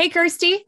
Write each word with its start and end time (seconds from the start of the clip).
Hey, 0.00 0.08
Kirsty. 0.08 0.64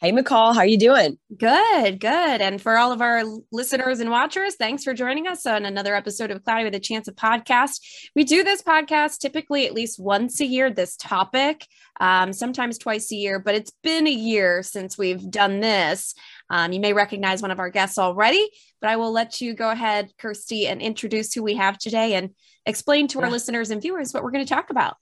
Hey, 0.00 0.10
McCall. 0.10 0.54
How 0.54 0.62
are 0.62 0.66
you 0.66 0.76
doing? 0.76 1.18
Good, 1.38 2.00
good. 2.00 2.40
And 2.40 2.60
for 2.60 2.76
all 2.76 2.90
of 2.90 3.00
our 3.00 3.22
listeners 3.52 4.00
and 4.00 4.10
watchers, 4.10 4.56
thanks 4.56 4.82
for 4.82 4.92
joining 4.92 5.28
us 5.28 5.46
on 5.46 5.64
another 5.64 5.94
episode 5.94 6.32
of 6.32 6.42
Cloudy 6.42 6.64
with 6.64 6.74
a 6.74 6.80
Chance 6.80 7.06
of 7.06 7.14
Podcast. 7.14 7.78
We 8.16 8.24
do 8.24 8.42
this 8.42 8.60
podcast 8.60 9.18
typically 9.18 9.68
at 9.68 9.72
least 9.72 10.00
once 10.00 10.40
a 10.40 10.46
year, 10.46 10.68
this 10.68 10.96
topic, 10.96 11.64
um, 12.00 12.32
sometimes 12.32 12.76
twice 12.76 13.12
a 13.12 13.14
year, 13.14 13.38
but 13.38 13.54
it's 13.54 13.70
been 13.84 14.08
a 14.08 14.10
year 14.10 14.64
since 14.64 14.98
we've 14.98 15.30
done 15.30 15.60
this. 15.60 16.16
Um, 16.50 16.72
you 16.72 16.80
may 16.80 16.92
recognize 16.92 17.42
one 17.42 17.52
of 17.52 17.60
our 17.60 17.70
guests 17.70 17.98
already, 17.98 18.50
but 18.80 18.90
I 18.90 18.96
will 18.96 19.12
let 19.12 19.40
you 19.40 19.54
go 19.54 19.70
ahead, 19.70 20.10
Kirsty, 20.18 20.66
and 20.66 20.82
introduce 20.82 21.32
who 21.32 21.44
we 21.44 21.54
have 21.54 21.78
today 21.78 22.14
and 22.14 22.30
explain 22.66 23.06
to 23.06 23.20
yeah. 23.20 23.26
our 23.26 23.30
listeners 23.30 23.70
and 23.70 23.80
viewers 23.80 24.12
what 24.12 24.24
we're 24.24 24.32
going 24.32 24.44
to 24.44 24.52
talk 24.52 24.70
about. 24.70 24.96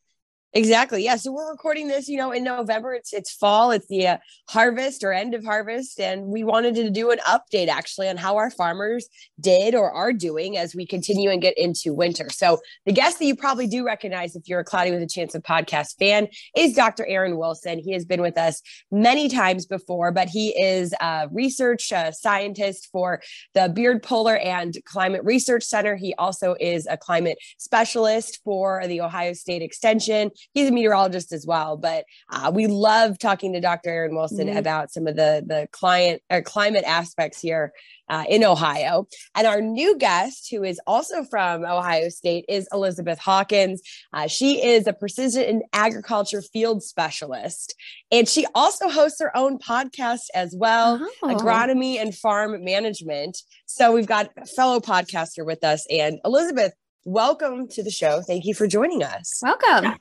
Exactly. 0.55 1.05
Yeah. 1.05 1.17
So 1.17 1.31
we're 1.31 1.51
recording 1.51 1.89
this, 1.89 2.09
you 2.09 2.17
know, 2.17 2.33
in 2.33 2.43
November. 2.43 2.95
It's 2.95 3.13
it's 3.13 3.31
fall. 3.31 3.71
It's 3.71 3.87
the 3.89 4.07
uh, 4.07 4.17
harvest 4.49 5.05
or 5.05 5.13
end 5.13 5.35
of 5.35 5.45
harvest, 5.45 6.01
and 6.01 6.25
we 6.25 6.43
wanted 6.43 6.75
to 6.77 6.89
do 6.89 7.11
an 7.11 7.19
update 7.19 7.69
actually 7.69 8.09
on 8.09 8.17
how 8.17 8.37
our 8.37 8.51
farmers 8.51 9.09
did 9.39 9.75
or 9.75 9.91
are 9.93 10.11
doing 10.11 10.57
as 10.57 10.75
we 10.75 10.87
continue 10.87 11.29
and 11.29 11.43
get 11.43 11.59
into 11.59 11.93
winter. 11.93 12.29
So 12.31 12.61
the 12.87 12.93
guest 12.93 13.19
that 13.19 13.27
you 13.27 13.37
probably 13.37 13.67
do 13.67 13.85
recognize 13.85 14.37
if 14.37 14.49
you're 14.49 14.61
a 14.61 14.65
Cloudy 14.65 14.91
with 14.91 15.03
a 15.03 15.07
Chance 15.07 15.35
of 15.35 15.43
podcast 15.43 15.99
fan 15.99 16.29
is 16.57 16.73
Dr. 16.73 17.05
Aaron 17.07 17.37
Wilson. 17.37 17.79
He 17.79 17.93
has 17.93 18.07
been 18.07 18.23
with 18.23 18.39
us 18.39 18.63
many 18.91 19.29
times 19.29 19.67
before, 19.67 20.13
but 20.13 20.29
he 20.29 20.59
is 20.59 20.95
a 20.99 21.29
research 21.31 21.93
uh, 21.93 22.11
scientist 22.11 22.89
for 22.91 23.21
the 23.53 23.69
Byrd 23.69 24.03
Polar 24.03 24.39
and 24.39 24.75
Climate 24.87 25.25
Research 25.25 25.65
Center. 25.65 25.95
He 25.95 26.15
also 26.15 26.57
is 26.59 26.87
a 26.87 26.97
climate 26.97 27.37
specialist 27.59 28.41
for 28.45 28.83
the 28.87 29.03
Ohio 29.03 29.35
State 29.35 29.61
Extension 29.61 30.31
he's 30.53 30.69
a 30.69 30.73
meteorologist 30.73 31.33
as 31.33 31.47
well. 31.47 31.77
But 31.77 32.05
uh, 32.31 32.51
we 32.55 32.67
love 32.67 33.19
talking 33.19 33.53
to 33.53 33.61
Dr. 33.61 33.91
Aaron 33.91 34.15
Wilson 34.15 34.49
mm-hmm. 34.49 34.57
about 34.57 34.93
some 34.93 35.07
of 35.07 35.17
the 35.17 35.43
the 35.47 35.69
client 35.73 36.23
or 36.31 36.43
climate 36.43 36.85
aspects 36.85 37.41
here 37.41 37.73
uh, 38.09 38.25
in 38.29 38.45
Ohio. 38.45 39.07
And 39.35 39.47
our 39.47 39.61
new 39.61 39.99
guest, 39.99 40.49
who 40.51 40.65
is 40.65 40.81
also 40.87 41.25
from 41.25 41.65
Ohio 41.65 42.09
State, 42.09 42.45
is 42.49 42.69
Elizabeth 42.73 43.19
Hawkins. 43.19 43.83
Uh, 44.13 44.27
she 44.27 44.65
is 44.65 44.87
a 44.87 44.93
precision 44.93 45.63
agriculture 45.73 46.43
field 46.43 46.83
specialist, 46.83 47.75
and 48.11 48.29
she 48.29 48.47
also 48.55 48.89
hosts 48.89 49.21
her 49.21 49.37
own 49.37 49.59
podcast 49.59 50.27
as 50.35 50.55
well, 50.57 50.99
oh. 51.23 51.29
agronomy 51.29 52.01
and 52.01 52.15
farm 52.15 52.65
management. 52.65 53.39
So 53.67 53.93
we've 53.93 54.07
got 54.07 54.31
a 54.37 54.47
fellow 54.47 54.81
podcaster 54.81 55.45
with 55.45 55.65
us, 55.65 55.87
and 55.91 56.19
Elizabeth. 56.25 56.73
Welcome 57.05 57.69
to 57.69 57.83
the 57.83 57.91
show. 57.91 58.21
Thank 58.21 58.45
you 58.45 58.53
for 58.53 58.67
joining 58.67 59.03
us. 59.03 59.41
Welcome. 59.43 59.99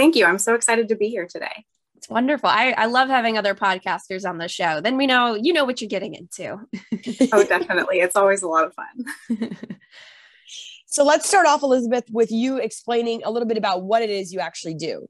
Thank 0.00 0.16
you. 0.16 0.24
I'm 0.24 0.38
so 0.38 0.54
excited 0.54 0.88
to 0.88 0.96
be 0.96 1.10
here 1.10 1.26
today. 1.26 1.66
It's 1.94 2.08
wonderful. 2.08 2.48
I, 2.48 2.70
I 2.70 2.86
love 2.86 3.10
having 3.10 3.36
other 3.36 3.54
podcasters 3.54 4.26
on 4.26 4.38
the 4.38 4.48
show. 4.48 4.80
Then 4.80 4.96
we 4.96 5.06
know 5.06 5.34
you 5.34 5.52
know 5.52 5.66
what 5.66 5.82
you're 5.82 5.90
getting 5.90 6.14
into. 6.14 6.58
oh, 7.34 7.44
definitely. 7.44 8.00
It's 8.00 8.16
always 8.16 8.40
a 8.40 8.48
lot 8.48 8.64
of 8.64 8.72
fun. 8.72 9.50
so 10.86 11.04
let's 11.04 11.28
start 11.28 11.46
off, 11.46 11.62
Elizabeth, 11.62 12.04
with 12.10 12.32
you 12.32 12.56
explaining 12.56 13.24
a 13.26 13.30
little 13.30 13.46
bit 13.46 13.58
about 13.58 13.82
what 13.82 14.00
it 14.00 14.08
is 14.08 14.32
you 14.32 14.40
actually 14.40 14.72
do. 14.72 15.06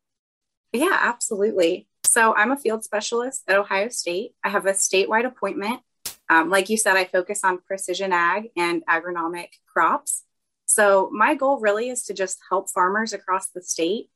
Yeah, 0.73 0.99
absolutely. 1.01 1.87
So 2.03 2.35
I'm 2.35 2.51
a 2.51 2.57
field 2.57 2.83
specialist 2.83 3.45
at 3.47 3.57
Ohio 3.57 3.91
State. 3.91 4.33
I 4.43 4.49
have 4.49 4.67
a 4.67 4.73
statewide 4.73 5.25
appointment. 5.25 5.83
Um, 6.29 6.51
like 6.51 6.69
you 6.69 6.77
said, 6.77 6.97
I 6.97 7.05
focus 7.05 7.45
on 7.45 7.59
precision 7.59 8.13
ag 8.13 8.51
and 8.57 8.85
agronomic 8.87 9.51
crops. 9.73 10.25
So 10.67 11.11
my 11.13 11.37
goal 11.37 11.61
really 11.61 11.91
is 11.91 12.03
to 12.07 12.13
just 12.13 12.39
help 12.49 12.71
farmers 12.71 13.13
across 13.13 13.51
the 13.51 13.63
state 13.63 14.11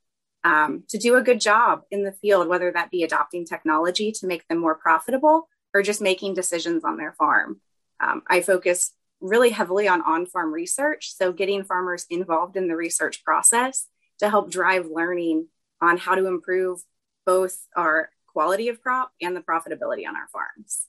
um, 0.44 0.84
to 0.91 0.99
do 0.99 1.16
a 1.16 1.22
good 1.22 1.41
job 1.41 1.82
in 1.91 2.05
the 2.05 2.12
field, 2.12 2.49
whether 2.49 2.71
that 2.71 2.91
be 2.91 3.03
adopting 3.03 3.44
technology 3.44 4.12
to 4.12 4.27
make 4.27 4.47
them 4.49 4.59
more 4.59 4.75
profitable 4.75 5.49
or 5.75 5.82
just 5.82 6.00
making 6.00 6.34
decisions 6.34 6.84
on 6.84 6.99
their 6.99 7.12
farm. 7.12 7.60
Um, 7.99 8.22
I 8.28 8.43
focus 8.43 8.93
really 9.21 9.50
heavily 9.50 9.88
on 9.88 10.03
on 10.03 10.27
farm 10.27 10.53
research. 10.53 11.15
So, 11.15 11.33
getting 11.33 11.65
farmers 11.65 12.06
involved 12.10 12.56
in 12.56 12.69
the 12.69 12.77
research 12.77 13.25
process 13.25 13.87
to 14.19 14.28
help 14.28 14.50
drive 14.50 14.87
learning 14.87 15.49
on 15.81 15.97
how 15.97 16.15
to 16.15 16.27
improve 16.27 16.81
both 17.27 17.56
our 17.77 18.10
quality 18.28 18.69
of 18.69 18.81
crop 18.83 19.12
and 19.22 19.34
the 19.34 19.41
profitability 19.41 20.06
on 20.06 20.16
our 20.16 20.28
farms. 20.33 20.87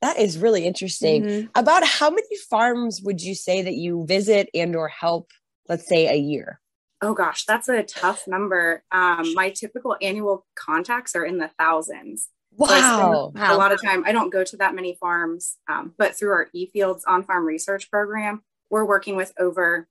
That 0.00 0.18
is 0.18 0.38
really 0.38 0.64
interesting. 0.64 1.24
Mm-hmm. 1.24 1.46
About 1.54 1.84
how 1.84 2.10
many 2.10 2.36
farms 2.48 3.00
would 3.02 3.20
you 3.20 3.34
say 3.34 3.62
that 3.62 3.74
you 3.74 4.04
visit 4.06 4.48
and 4.54 4.76
or 4.76 4.88
help, 4.88 5.30
let's 5.68 5.88
say 5.88 6.08
a 6.08 6.16
year? 6.16 6.60
Oh 7.00 7.14
gosh, 7.14 7.44
that's 7.44 7.68
a 7.68 7.82
tough 7.82 8.26
number. 8.26 8.82
Um, 8.90 9.34
my 9.34 9.50
typical 9.50 9.96
annual 10.02 10.46
contacts 10.54 11.14
are 11.14 11.24
in 11.24 11.38
the 11.38 11.50
thousands. 11.58 12.28
Wow. 12.56 13.32
So 13.36 13.40
a 13.40 13.56
lot 13.56 13.72
of 13.72 13.80
time, 13.80 14.02
I 14.04 14.12
don't 14.12 14.30
go 14.30 14.42
to 14.42 14.56
that 14.56 14.74
many 14.74 14.94
farms, 14.94 15.56
um, 15.68 15.94
but 15.96 16.16
through 16.16 16.32
our 16.32 16.48
eFields 16.54 17.02
on 17.06 17.22
farm 17.22 17.44
research 17.44 17.90
program, 17.90 18.42
we're 18.68 18.84
working 18.84 19.14
with 19.14 19.32
over 19.38 19.88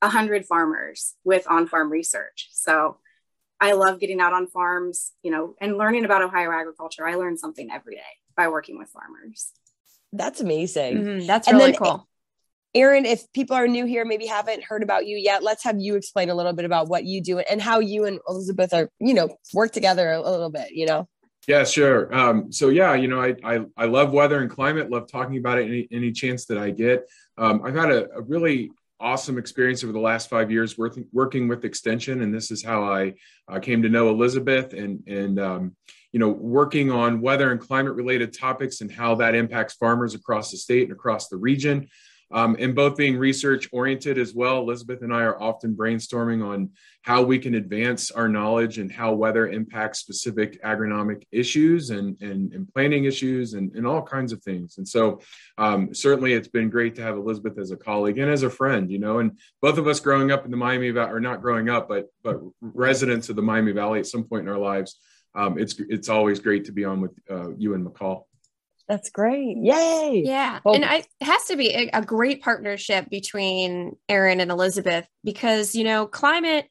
100 0.00 0.44
farmers 0.46 1.14
with 1.24 1.46
on 1.48 1.68
farm 1.68 1.90
research. 1.90 2.48
So 2.50 2.96
I 3.60 3.72
love 3.72 4.00
getting 4.00 4.20
out 4.20 4.32
on 4.32 4.48
farms, 4.48 5.12
you 5.22 5.30
know, 5.30 5.54
and 5.60 5.78
learning 5.78 6.04
about 6.04 6.22
Ohio 6.22 6.50
agriculture. 6.50 7.06
I 7.06 7.14
learn 7.14 7.38
something 7.38 7.70
every 7.70 7.94
day 7.94 8.02
by 8.36 8.48
working 8.48 8.78
with 8.78 8.88
farmers. 8.88 9.52
That's 10.12 10.40
amazing. 10.40 10.98
Mm-hmm. 10.98 11.26
That's 11.26 11.50
really 11.50 11.70
then, 11.70 11.80
cool. 11.80 12.08
Aaron, 12.74 13.04
if 13.04 13.30
people 13.32 13.54
are 13.54 13.68
new 13.68 13.84
here, 13.84 14.04
maybe 14.04 14.26
haven't 14.26 14.64
heard 14.64 14.82
about 14.82 15.06
you 15.06 15.18
yet, 15.18 15.42
let's 15.42 15.62
have 15.64 15.78
you 15.78 15.94
explain 15.94 16.30
a 16.30 16.34
little 16.34 16.54
bit 16.54 16.64
about 16.64 16.88
what 16.88 17.04
you 17.04 17.20
do 17.20 17.38
and 17.38 17.60
how 17.60 17.80
you 17.80 18.06
and 18.06 18.18
Elizabeth 18.26 18.72
are, 18.72 18.88
you 18.98 19.12
know, 19.12 19.36
work 19.52 19.72
together 19.72 20.10
a, 20.10 20.20
little 20.20 20.50
bit, 20.50 20.72
you 20.72 20.86
know? 20.86 21.06
Yeah, 21.46 21.64
sure. 21.64 22.14
Um, 22.14 22.50
so 22.50 22.70
yeah, 22.70 22.94
you 22.94 23.08
know, 23.08 23.20
I, 23.20 23.34
I, 23.44 23.60
I 23.76 23.84
love 23.86 24.12
weather 24.12 24.40
and 24.40 24.50
climate, 24.50 24.90
love 24.90 25.10
talking 25.10 25.36
about 25.36 25.58
it 25.58 25.66
any, 25.66 25.88
any 25.90 26.12
chance 26.12 26.46
that 26.46 26.56
I 26.56 26.70
get. 26.70 27.06
Um, 27.36 27.62
I've 27.64 27.74
had 27.74 27.90
a, 27.90 28.10
a, 28.12 28.22
really 28.22 28.70
awesome 29.00 29.36
experience 29.36 29.82
over 29.82 29.92
the 29.92 29.98
last 29.98 30.30
five 30.30 30.50
years 30.50 30.78
working, 30.78 31.04
working 31.12 31.48
with 31.48 31.64
extension. 31.64 32.22
And 32.22 32.32
this 32.32 32.50
is 32.50 32.64
how 32.64 32.84
I 32.84 33.14
uh, 33.48 33.58
came 33.58 33.82
to 33.82 33.88
know 33.88 34.08
Elizabeth 34.08 34.72
and, 34.72 35.02
and, 35.08 35.40
um, 35.40 35.76
you 36.12 36.20
know, 36.20 36.28
working 36.28 36.90
on 36.90 37.20
weather 37.20 37.50
and 37.50 37.60
climate 37.60 37.94
related 37.94 38.32
topics 38.32 38.80
and 38.80 38.90
how 38.90 39.16
that 39.16 39.34
impacts 39.34 39.74
farmers 39.74 40.14
across 40.14 40.52
the 40.52 40.56
state 40.56 40.84
and 40.84 40.92
across 40.92 41.28
the 41.28 41.36
region 41.36 41.88
um, 42.32 42.56
and 42.58 42.74
both 42.74 42.96
being 42.96 43.16
research 43.16 43.68
oriented 43.72 44.18
as 44.18 44.34
well. 44.34 44.58
Elizabeth 44.58 45.02
and 45.02 45.12
I 45.12 45.22
are 45.22 45.40
often 45.40 45.74
brainstorming 45.74 46.44
on 46.44 46.70
how 47.02 47.22
we 47.22 47.38
can 47.38 47.54
advance 47.54 48.10
our 48.10 48.28
knowledge 48.28 48.78
and 48.78 48.90
how 48.90 49.12
weather 49.12 49.48
impacts 49.48 49.98
specific 49.98 50.62
agronomic 50.62 51.24
issues 51.32 51.90
and, 51.90 52.20
and, 52.22 52.52
and 52.52 52.72
planning 52.72 53.04
issues 53.04 53.54
and, 53.54 53.74
and 53.74 53.86
all 53.86 54.02
kinds 54.02 54.32
of 54.32 54.42
things. 54.42 54.78
And 54.78 54.86
so 54.86 55.20
um, 55.58 55.92
certainly 55.94 56.32
it's 56.32 56.48
been 56.48 56.70
great 56.70 56.94
to 56.94 57.02
have 57.02 57.16
Elizabeth 57.16 57.58
as 57.58 57.70
a 57.70 57.76
colleague 57.76 58.18
and 58.18 58.30
as 58.30 58.44
a 58.44 58.50
friend, 58.50 58.90
you 58.90 58.98
know, 58.98 59.18
and 59.18 59.38
both 59.60 59.78
of 59.78 59.86
us 59.86 60.00
growing 60.00 60.30
up 60.30 60.44
in 60.44 60.50
the 60.50 60.56
Miami 60.56 60.90
Valley, 60.90 61.12
or 61.12 61.20
not 61.20 61.42
growing 61.42 61.68
up, 61.68 61.88
but, 61.88 62.06
but 62.22 62.40
residents 62.60 63.28
of 63.28 63.36
the 63.36 63.42
Miami 63.42 63.72
Valley 63.72 63.98
at 63.98 64.06
some 64.06 64.24
point 64.24 64.44
in 64.44 64.48
our 64.48 64.58
lives. 64.58 64.98
Um, 65.34 65.58
it's, 65.58 65.74
it's 65.88 66.08
always 66.08 66.40
great 66.40 66.66
to 66.66 66.72
be 66.72 66.84
on 66.84 67.00
with 67.00 67.12
uh, 67.30 67.54
you 67.56 67.74
and 67.74 67.86
McCall. 67.86 68.24
That's 68.92 69.08
great. 69.08 69.56
Yay. 69.56 70.22
Yeah. 70.22 70.60
Well, 70.66 70.74
and 70.74 70.84
I, 70.84 70.96
it 70.96 71.06
has 71.22 71.46
to 71.46 71.56
be 71.56 71.70
a, 71.70 71.90
a 71.94 72.02
great 72.02 72.42
partnership 72.42 73.08
between 73.08 73.96
Aaron 74.06 74.38
and 74.38 74.50
Elizabeth 74.50 75.06
because, 75.24 75.74
you 75.74 75.82
know, 75.82 76.06
climate 76.06 76.66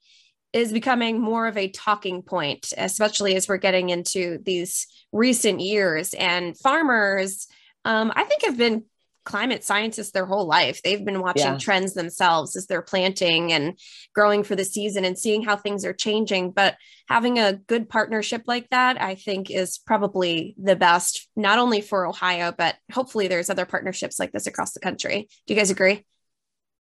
is 0.53 0.71
becoming 0.71 1.19
more 1.19 1.47
of 1.47 1.57
a 1.57 1.69
talking 1.69 2.21
point, 2.21 2.73
especially 2.77 3.35
as 3.35 3.47
we're 3.47 3.57
getting 3.57 3.89
into 3.89 4.37
these 4.43 4.85
recent 5.11 5.61
years. 5.61 6.13
And 6.13 6.55
farmers, 6.55 7.47
um, 7.85 8.13
I 8.15 8.23
think, 8.25 8.45
have 8.45 8.55
been 8.55 8.83
climate 9.23 9.63
scientists 9.63 10.11
their 10.11 10.25
whole 10.25 10.45
life. 10.45 10.81
They've 10.81 11.03
been 11.03 11.21
watching 11.21 11.53
yeah. 11.53 11.57
trends 11.57 11.93
themselves 11.93 12.55
as 12.55 12.67
they're 12.67 12.81
planting 12.81 13.53
and 13.53 13.77
growing 14.15 14.43
for 14.43 14.55
the 14.55 14.65
season 14.65 15.05
and 15.05 15.17
seeing 15.17 15.43
how 15.43 15.55
things 15.55 15.85
are 15.85 15.93
changing. 15.93 16.51
But 16.51 16.75
having 17.07 17.39
a 17.39 17.53
good 17.53 17.89
partnership 17.89 18.43
like 18.47 18.69
that, 18.69 19.01
I 19.01 19.15
think, 19.15 19.51
is 19.51 19.77
probably 19.77 20.55
the 20.61 20.75
best, 20.75 21.29
not 21.35 21.59
only 21.59 21.81
for 21.81 22.07
Ohio, 22.07 22.53
but 22.55 22.75
hopefully 22.91 23.27
there's 23.27 23.49
other 23.49 23.65
partnerships 23.65 24.19
like 24.19 24.31
this 24.31 24.47
across 24.47 24.73
the 24.73 24.79
country. 24.79 25.29
Do 25.45 25.53
you 25.53 25.59
guys 25.59 25.71
agree? 25.71 26.05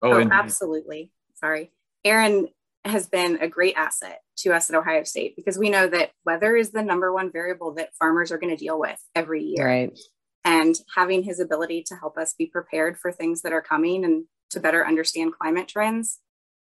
Oh, 0.02 0.14
oh 0.14 0.30
absolutely. 0.32 1.12
Sorry. 1.36 1.72
Aaron 2.06 2.48
has 2.86 3.08
been 3.08 3.38
a 3.42 3.48
great 3.48 3.76
asset 3.76 4.22
to 4.38 4.54
us 4.54 4.70
at 4.70 4.76
Ohio 4.76 5.04
State 5.04 5.36
because 5.36 5.58
we 5.58 5.70
know 5.70 5.88
that 5.88 6.12
weather 6.26 6.56
is 6.56 6.72
the 6.72 6.84
number 6.84 7.12
one 7.12 7.32
variable 7.32 7.74
that 7.74 7.96
farmers 7.96 8.32
are 8.32 8.38
going 8.38 8.56
to 8.56 8.64
deal 8.64 8.80
with 8.80 9.00
every 9.16 9.44
year. 9.44 9.66
Right. 9.66 10.00
And 10.46 10.76
having 10.96 11.24
his 11.24 11.40
ability 11.40 11.84
to 11.88 11.96
help 11.96 12.18
us 12.18 12.34
be 12.38 12.46
prepared 12.46 12.98
for 12.98 13.12
things 13.12 13.42
that 13.42 13.52
are 13.54 13.62
coming 13.62 14.06
and 14.06 14.26
to 14.52 14.60
better 14.62 14.86
understand 14.88 15.34
climate 15.40 15.68
trends 15.68 16.20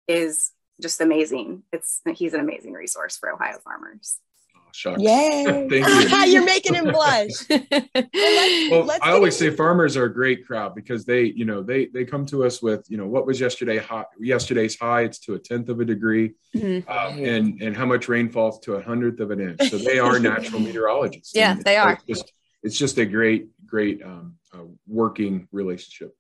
is 0.08 0.50
just 0.82 1.00
amazing. 1.00 1.62
It's 1.72 2.00
he's 2.14 2.34
an 2.34 2.40
amazing 2.40 2.72
resource 2.72 3.16
for 3.16 3.30
Ohio 3.32 3.58
farmers. 3.62 4.18
Oh, 4.56 4.60
shucks. 4.72 5.00
Yay. 5.00 5.44
Thank 5.70 5.72
you. 6.26 6.32
You're 6.32 6.44
making 6.44 6.74
him 6.74 6.86
blush. 6.92 7.30
Well, 8.70 8.84
Let's 8.84 9.04
I 9.04 9.12
always 9.12 9.40
into- 9.40 9.52
say 9.52 9.56
farmers 9.56 9.96
are 9.96 10.04
a 10.04 10.12
great 10.12 10.46
crowd 10.46 10.74
because 10.74 11.04
they, 11.04 11.24
you 11.24 11.44
know, 11.44 11.62
they 11.62 11.86
they 11.86 12.04
come 12.04 12.26
to 12.26 12.44
us 12.44 12.60
with, 12.60 12.84
you 12.88 12.96
know, 12.96 13.06
what 13.06 13.26
was 13.26 13.40
yesterday 13.40 13.78
high, 13.78 14.04
yesterday's 14.20 14.78
high? 14.78 15.02
It's 15.02 15.18
to 15.20 15.34
a 15.34 15.38
tenth 15.38 15.68
of 15.68 15.80
a 15.80 15.84
degree, 15.84 16.34
Mhm. 16.54 16.88
um, 16.88 17.18
and 17.24 17.62
and 17.62 17.76
how 17.76 17.86
much 17.86 18.08
rain 18.08 18.28
falls 18.28 18.58
to 18.60 18.74
a 18.74 18.82
hundredth 18.82 19.20
of 19.20 19.30
an 19.30 19.40
inch. 19.40 19.70
So 19.70 19.78
they 19.78 19.98
are 19.98 20.18
natural 20.18 20.60
meteorologists. 20.60 21.34
Yeah, 21.34 21.54
they 21.64 21.76
are. 21.76 21.90
like 21.90 22.06
Just, 22.06 22.32
it's 22.62 22.76
just 22.78 22.98
a 22.98 23.06
great, 23.06 23.48
great 23.68 24.02
um, 24.02 24.36
uh, 24.52 24.64
working 24.86 25.46
relationship. 25.52 26.16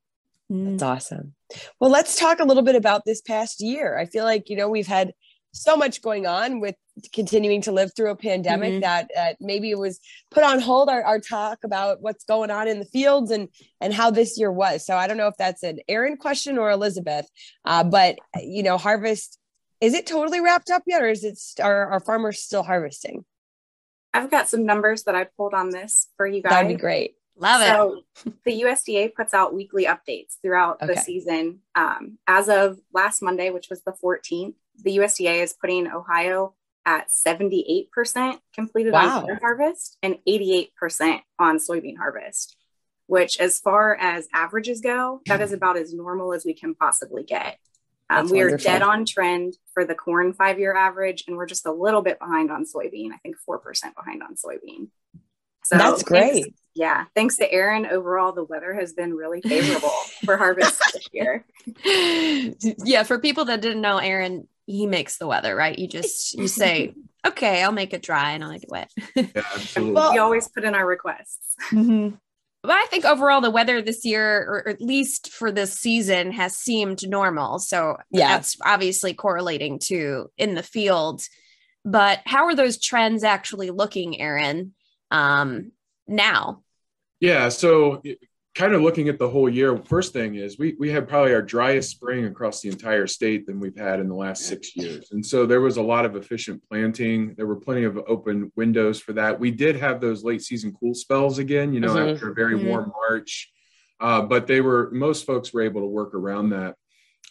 Mm. 0.50 0.70
That's 0.72 0.82
awesome. 0.82 1.34
Well, 1.80 1.90
let's 1.90 2.16
talk 2.16 2.40
a 2.40 2.44
little 2.44 2.62
bit 2.62 2.76
about 2.76 3.04
this 3.04 3.20
past 3.20 3.60
year. 3.60 3.98
I 3.98 4.06
feel 4.06 4.24
like, 4.24 4.48
you 4.48 4.56
know, 4.56 4.68
we've 4.68 4.86
had 4.86 5.12
so 5.52 5.76
much 5.76 6.02
going 6.02 6.26
on 6.26 6.60
with 6.60 6.74
continuing 7.12 7.62
to 7.62 7.72
live 7.72 7.90
through 7.96 8.10
a 8.10 8.16
pandemic 8.16 8.74
Mhm. 8.74 8.80
that 8.82 9.10
uh, 9.16 9.34
maybe 9.40 9.70
it 9.70 9.78
was 9.78 9.98
put 10.30 10.44
on 10.44 10.60
hold 10.60 10.88
our, 10.88 11.02
our 11.02 11.18
talk 11.18 11.64
about 11.64 12.02
what's 12.02 12.24
going 12.24 12.50
on 12.50 12.68
in 12.68 12.78
the 12.78 12.84
fields 12.84 13.30
and 13.30 13.48
and 13.80 13.94
how 13.94 14.10
this 14.10 14.38
year 14.38 14.52
was. 14.52 14.84
So 14.84 14.96
I 14.96 15.06
don't 15.06 15.16
know 15.16 15.26
if 15.28 15.36
that's 15.38 15.62
an 15.62 15.78
Aaron 15.88 16.16
question 16.16 16.58
or 16.58 16.70
Elizabeth, 16.70 17.26
uh, 17.64 17.82
but 17.84 18.16
you 18.40 18.62
know, 18.62 18.76
harvest 18.76 19.38
is 19.80 19.94
it 19.94 20.06
totally 20.06 20.40
wrapped 20.40 20.70
up 20.70 20.82
yet, 20.86 21.02
or 21.02 21.08
is 21.08 21.24
it 21.24 21.38
st- 21.38 21.64
are, 21.64 21.92
are 21.92 22.00
farmers 22.00 22.40
still 22.40 22.62
harvesting? 22.64 23.24
I've 24.12 24.30
got 24.30 24.48
some 24.48 24.66
numbers 24.66 25.04
that 25.04 25.14
I 25.14 25.24
pulled 25.36 25.54
on 25.54 25.70
this 25.70 26.08
for 26.16 26.26
you 26.26 26.42
guys. 26.42 26.50
That'd 26.50 26.68
be 26.68 26.74
great. 26.74 27.14
Love 27.38 27.62
it. 27.62 27.66
So 27.68 28.32
the 28.44 28.62
USDA 28.62 29.14
puts 29.14 29.32
out 29.32 29.54
weekly 29.54 29.84
updates 29.86 30.36
throughout 30.42 30.82
Okay. 30.82 30.94
the 30.94 31.00
season. 31.00 31.60
Um, 31.74 32.18
as 32.26 32.48
of 32.48 32.78
last 32.92 33.22
Monday, 33.22 33.50
which 33.50 33.68
was 33.70 33.82
the 33.82 33.92
14th, 33.92 34.54
the 34.82 34.96
USDA 34.98 35.42
is 35.42 35.52
putting 35.52 35.86
Ohio 35.90 36.54
at 36.84 37.08
78% 37.10 38.40
completed 38.54 38.92
Wow. 38.92 39.18
on 39.18 39.22
corn 39.24 39.38
harvest 39.40 39.98
and 40.02 40.18
88% 40.26 41.20
on 41.38 41.58
soybean 41.58 41.96
harvest, 41.96 42.56
which, 43.06 43.38
as 43.38 43.58
far 43.58 43.94
as 43.96 44.26
averages 44.32 44.80
go, 44.80 45.20
that 45.26 45.40
is 45.40 45.52
about 45.52 45.76
as 45.76 45.92
normal 45.92 46.32
as 46.32 46.44
we 46.44 46.54
can 46.54 46.74
possibly 46.74 47.22
get. 47.24 47.58
Um, 48.10 48.30
we 48.30 48.40
are 48.40 48.56
dead 48.56 48.80
on 48.80 49.04
trend 49.04 49.58
for 49.74 49.84
the 49.84 49.94
corn 49.94 50.32
five 50.32 50.58
year 50.58 50.74
average, 50.74 51.24
and 51.28 51.36
we're 51.36 51.44
just 51.46 51.66
a 51.66 51.72
little 51.72 52.00
bit 52.00 52.18
behind 52.18 52.50
on 52.50 52.64
soybean. 52.64 53.12
I 53.12 53.18
think 53.18 53.36
4% 53.46 53.94
behind 53.94 54.22
on 54.22 54.34
soybean. 54.34 54.88
So 55.68 55.76
That's 55.76 56.02
thanks- 56.02 56.04
great. 56.04 56.54
yeah, 56.74 57.04
thanks 57.14 57.36
to 57.36 57.52
Aaron, 57.52 57.84
overall 57.86 58.32
the 58.32 58.44
weather 58.44 58.72
has 58.72 58.94
been 58.94 59.12
really 59.14 59.42
favorable 59.42 59.92
for 60.24 60.36
harvest 60.38 60.80
this 60.94 61.08
year. 61.12 61.44
yeah, 62.84 63.02
for 63.02 63.18
people 63.18 63.44
that 63.46 63.60
didn't 63.60 63.82
know, 63.82 63.98
Aaron, 63.98 64.48
he 64.66 64.86
makes 64.86 65.18
the 65.18 65.26
weather, 65.26 65.54
right? 65.54 65.78
You 65.78 65.86
just 65.86 66.34
you 66.38 66.48
say, 66.48 66.94
okay, 67.26 67.62
I'll 67.62 67.72
make 67.72 67.92
it 67.92 68.02
dry 68.02 68.32
and 68.32 68.42
I'll 68.44 68.50
make 68.50 68.62
it 68.64 68.70
wet. 68.70 68.90
Yeah, 69.14 69.26
absolutely. 69.34 69.92
Well- 69.94 70.12
We 70.12 70.18
always 70.18 70.48
put 70.48 70.64
in 70.64 70.74
our 70.74 70.86
requests. 70.86 71.54
Mm-hmm. 71.70 72.14
But 72.62 72.72
I 72.72 72.86
think 72.86 73.04
overall 73.04 73.40
the 73.40 73.50
weather 73.52 73.80
this 73.82 74.04
year, 74.04 74.40
or 74.48 74.68
at 74.68 74.80
least 74.80 75.30
for 75.32 75.52
this 75.52 75.74
season, 75.78 76.32
has 76.32 76.56
seemed 76.56 77.06
normal. 77.08 77.58
So 77.60 77.98
Yeah. 78.10 78.28
that's 78.28 78.56
obviously 78.64 79.14
correlating 79.14 79.78
to 79.84 80.30
in 80.38 80.54
the 80.54 80.62
field. 80.62 81.22
But 81.84 82.20
how 82.26 82.46
are 82.46 82.54
those 82.56 82.78
trends 82.80 83.22
actually 83.22 83.70
looking, 83.70 84.20
Aaron? 84.20 84.74
Um, 85.10 85.72
now, 86.06 86.62
Yeah, 87.20 87.48
so 87.48 88.02
kind 88.54 88.74
of 88.74 88.82
looking 88.82 89.08
at 89.08 89.18
the 89.18 89.28
whole 89.28 89.48
year, 89.48 89.76
first 89.78 90.12
thing 90.12 90.34
is 90.34 90.58
we 90.58 90.74
we 90.78 90.90
had 90.90 91.08
probably 91.08 91.32
our 91.34 91.42
driest 91.42 91.90
spring 91.90 92.24
across 92.24 92.60
the 92.60 92.68
entire 92.68 93.06
state 93.06 93.46
than 93.46 93.60
we've 93.60 93.76
had 93.76 94.00
in 94.00 94.08
the 94.08 94.14
last 94.14 94.46
six 94.46 94.74
years. 94.76 95.10
And 95.12 95.24
so 95.24 95.46
there 95.46 95.60
was 95.60 95.76
a 95.76 95.82
lot 95.82 96.04
of 96.04 96.16
efficient 96.16 96.62
planting. 96.68 97.34
There 97.36 97.46
were 97.46 97.56
plenty 97.56 97.84
of 97.84 97.98
open 98.08 98.50
windows 98.56 99.00
for 99.00 99.12
that. 99.14 99.38
We 99.38 99.50
did 99.50 99.76
have 99.76 100.00
those 100.00 100.24
late 100.24 100.42
season 100.42 100.74
cool 100.78 100.94
spells 100.94 101.38
again, 101.38 101.72
you 101.72 101.80
know, 101.80 101.94
Mhm. 101.94 102.14
after 102.14 102.30
a 102.30 102.34
very 102.34 102.58
Mhm. 102.58 102.66
warm 102.66 102.92
March. 103.08 103.52
Uh, 104.00 104.22
but 104.22 104.46
they 104.46 104.60
were 104.60 104.90
most 104.92 105.26
folks 105.26 105.52
were 105.52 105.62
able 105.62 105.80
to 105.82 105.86
work 105.88 106.14
around 106.14 106.50
that. 106.50 106.76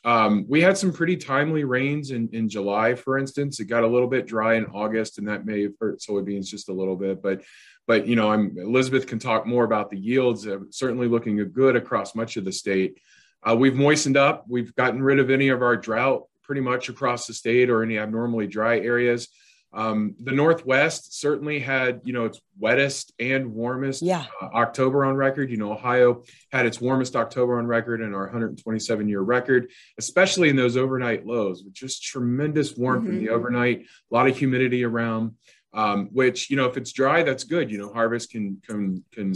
Um, 0.07 0.45
we 0.47 0.61
had 0.61 0.77
some 0.77 0.93
pretty 0.93 1.17
timely 1.17 1.65
rains 1.65 2.11
in, 2.11 2.29
in 2.31 2.47
July, 2.47 2.95
for 2.95 3.17
instance. 3.17 3.59
It 3.59 3.65
got 3.65 3.83
a 3.83 3.87
little 3.87 4.07
bit 4.07 4.25
dry 4.25 4.55
in 4.55 4.65
August, 4.67 5.17
and 5.17 5.27
that 5.27 5.45
may 5.45 5.63
have 5.63 5.73
hurt 5.81 5.99
soybeans 5.99 6.45
just 6.45 6.69
a 6.69 6.73
little 6.73 6.95
bit. 6.95 7.21
But 7.21 7.41
but 7.87 8.07
you 8.07 8.15
know, 8.15 8.31
I'm 8.31 8.57
Elizabeth 8.57 9.05
can 9.05 9.19
talk 9.19 9.45
more 9.45 9.65
about 9.65 9.89
the 9.89 9.99
yields. 9.99 10.47
Uh, 10.47 10.59
certainly 10.69 11.09
looking 11.09 11.35
good 11.51 11.75
across 11.75 12.15
much 12.15 12.37
of 12.37 12.45
the 12.45 12.53
state. 12.53 13.01
Uh, 13.43 13.57
we've 13.57 13.75
moistened 13.75 14.15
up. 14.15 14.45
We've 14.47 14.73
gotten 14.75 15.03
rid 15.03 15.19
of 15.19 15.29
any 15.29 15.49
of 15.49 15.61
our 15.61 15.75
drought 15.75 16.23
pretty 16.41 16.61
much 16.61 16.87
across 16.87 17.27
the 17.27 17.33
state 17.33 17.69
or 17.69 17.83
any 17.83 17.97
abnormally 17.97 18.47
dry 18.47 18.79
areas. 18.79 19.27
Um, 19.73 20.15
the 20.23 20.31
Northwest 20.31 21.19
certainly 21.19 21.59
had, 21.59 22.01
you 22.05 22.13
know, 22.13 22.25
its 22.25 22.39
wettest 22.59 23.11
and 23.19 23.53
warmest 23.53 24.01
Yeah. 24.01 24.25
uh, 24.41 24.45
October 24.53 25.03
on 25.05 25.15
record. 25.15 25.51
You 25.51 25.57
know, 25.57 25.73
Ohio 25.73 26.23
had 26.51 26.65
its 26.65 26.79
warmest 26.79 27.15
October 27.15 27.59
on 27.59 27.67
record 27.67 28.01
in 28.01 28.13
our 28.13 28.23
127 28.27 29.07
year 29.09 29.21
record, 29.21 29.69
especially 29.97 30.49
in 30.49 30.55
those 30.55 30.77
overnight 30.77 31.25
lows 31.25 31.63
with 31.63 31.73
just 31.73 32.01
tremendous 32.03 32.77
warmth 32.77 33.07
in 33.07 33.15
Mhm. 33.15 33.19
the 33.19 33.29
overnight, 33.29 33.81
a 33.81 34.13
lot 34.15 34.27
of 34.27 34.37
humidity 34.37 34.83
around. 34.83 35.35
Um, 35.73 36.07
which 36.11 36.49
you 36.49 36.55
know, 36.55 36.65
if 36.65 36.77
it's 36.77 36.93
dry, 36.93 37.21
that's 37.23 37.43
good. 37.43 37.69
You 37.69 37.77
know, 37.77 37.91
harvest 37.93 38.31
can 38.31 38.61
can 38.65 39.03
can 39.11 39.33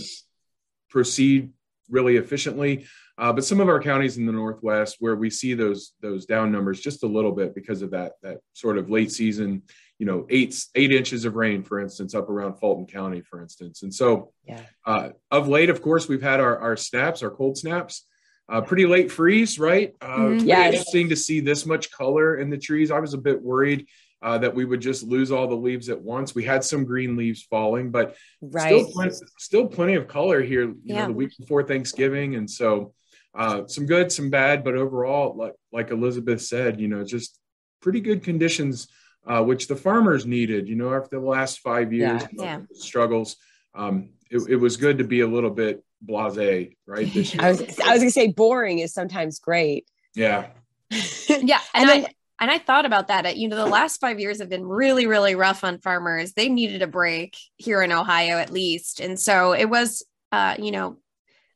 proceed 0.89 1.51
really 1.89 2.15
efficiently. 2.15 2.85
Uh, 3.17 3.31
but 3.33 3.43
some 3.43 3.59
of 3.59 3.67
our 3.67 3.79
counties 3.81 4.17
in 4.17 4.25
the 4.25 4.31
Northwest, 4.31 4.95
where 4.99 5.15
we 5.17 5.29
see 5.29 5.53
those 5.53 5.93
those 6.01 6.25
down 6.25 6.51
numbers 6.51 6.79
just 6.79 7.03
a 7.03 7.07
little 7.07 7.33
bit 7.33 7.53
because 7.53 7.81
of 7.81 7.91
that 7.91 8.13
that 8.23 8.39
sort 8.53 8.77
of 8.77 8.89
late 8.89 9.11
season, 9.11 9.61
you 10.01 10.07
know, 10.07 10.25
eight 10.31 10.65
eight 10.73 10.91
inches 10.91 11.25
of 11.25 11.35
rain, 11.35 11.61
for 11.61 11.79
instance, 11.79 12.15
up 12.15 12.27
around 12.27 12.55
Fulton 12.55 12.87
County, 12.87 13.21
for 13.21 13.39
instance. 13.39 13.83
And 13.83 13.93
so, 13.93 14.33
Yeah. 14.47 14.63
uh, 14.83 15.09
of 15.29 15.47
late, 15.47 15.69
of 15.69 15.83
course, 15.83 16.07
we've 16.09 16.23
had 16.23 16.39
our 16.39 16.57
our 16.57 16.75
snaps, 16.75 17.21
our 17.21 17.29
cold 17.29 17.55
snaps. 17.59 18.07
Uh, 18.49 18.61
pretty 18.61 18.87
late 18.87 19.11
freeze, 19.11 19.59
right? 19.59 19.93
Uh, 20.01 20.17
Mhm. 20.17 20.33
it's 20.33 20.43
Yes. 20.43 20.65
interesting 20.73 21.09
to 21.09 21.15
see 21.15 21.39
this 21.39 21.67
much 21.67 21.91
color 21.91 22.35
in 22.37 22.49
the 22.49 22.57
trees. 22.57 22.89
I 22.89 22.99
was 22.99 23.13
a 23.13 23.17
bit 23.19 23.39
worried 23.43 23.85
uh, 24.23 24.37
that 24.39 24.53
we 24.53 24.65
would 24.65 24.81
just 24.81 25.03
lose 25.03 25.31
all 25.31 25.47
the 25.47 25.55
leaves 25.55 25.87
at 25.89 25.99
once. 26.01 26.33
We 26.35 26.43
had 26.43 26.63
some 26.63 26.83
green 26.83 27.15
leaves 27.15 27.43
falling, 27.43 27.91
but 27.91 28.15
Right. 28.41 28.65
still, 28.67 28.91
plenty, 28.91 29.15
still 29.39 29.67
plenty 29.67 29.93
of 29.95 30.07
color 30.07 30.41
here. 30.41 30.63
You 30.65 30.77
Yeah. 30.83 31.01
know, 31.01 31.07
the 31.07 31.13
week 31.13 31.31
before 31.39 31.63
Thanksgiving, 31.63 32.35
and 32.35 32.49
so 32.49 32.93
uh, 33.33 33.65
some 33.67 33.85
good, 33.85 34.11
some 34.11 34.29
bad, 34.31 34.63
but 34.63 34.75
overall, 34.75 35.37
like 35.37 35.53
like 35.71 35.89
Elizabeth 35.91 36.41
said, 36.41 36.81
you 36.81 36.87
know, 36.89 37.03
just 37.05 37.39
pretty 37.81 38.01
good 38.01 38.21
conditions, 38.23 38.89
uh, 39.27 39.43
which 39.43 39.67
the 39.67 39.75
farmers 39.75 40.25
needed. 40.25 40.67
You 40.67 40.75
know, 40.75 40.93
after 40.93 41.19
the 41.19 41.25
last 41.25 41.59
five 41.59 41.93
years 41.93 42.21
Yeah. 42.33 42.43
Yeah. 42.43 42.59
struggles, 42.73 43.35
um, 43.75 44.09
it, 44.29 44.41
it 44.49 44.55
was 44.55 44.77
good 44.77 44.97
to 44.99 45.03
be 45.03 45.21
a 45.21 45.27
little 45.27 45.49
bit 45.49 45.83
blasé, 46.05 46.75
right? 46.85 47.11
This 47.13 47.33
year, 47.33 47.43
I 47.45 47.49
was 47.51 47.61
I 47.61 47.91
was 47.93 47.99
gonna 48.01 48.11
say 48.11 48.27
boring 48.27 48.79
is 48.79 48.93
sometimes 48.93 49.39
great. 49.39 49.85
yeah. 50.15 50.47
yeah, 51.29 51.59
And 51.73 51.89
and, 51.89 51.89
then- 51.89 52.05
I 52.05 52.13
and 52.41 52.51
I 52.51 52.57
thought 52.57 52.85
about 52.85 53.07
that. 53.09 53.37
You 53.37 53.47
know, 53.47 53.55
the 53.55 53.65
last 53.67 54.01
five 54.01 54.19
years 54.19 54.39
have 54.39 54.49
been 54.49 54.65
really, 54.65 55.05
really 55.07 55.35
rough 55.35 55.63
on 55.63 55.79
farmers. 55.79 56.33
They 56.33 56.49
needed 56.49 56.81
a 56.81 56.87
break 56.87 57.37
here 57.57 57.81
in 57.83 57.91
Ohio, 57.91 58.37
at 58.39 58.49
least, 58.49 58.99
and 58.99 59.17
so 59.19 59.53
it 59.53 59.69
was, 59.69 60.03
uh, 60.33 60.55
you 60.59 60.71
know, 60.71 60.97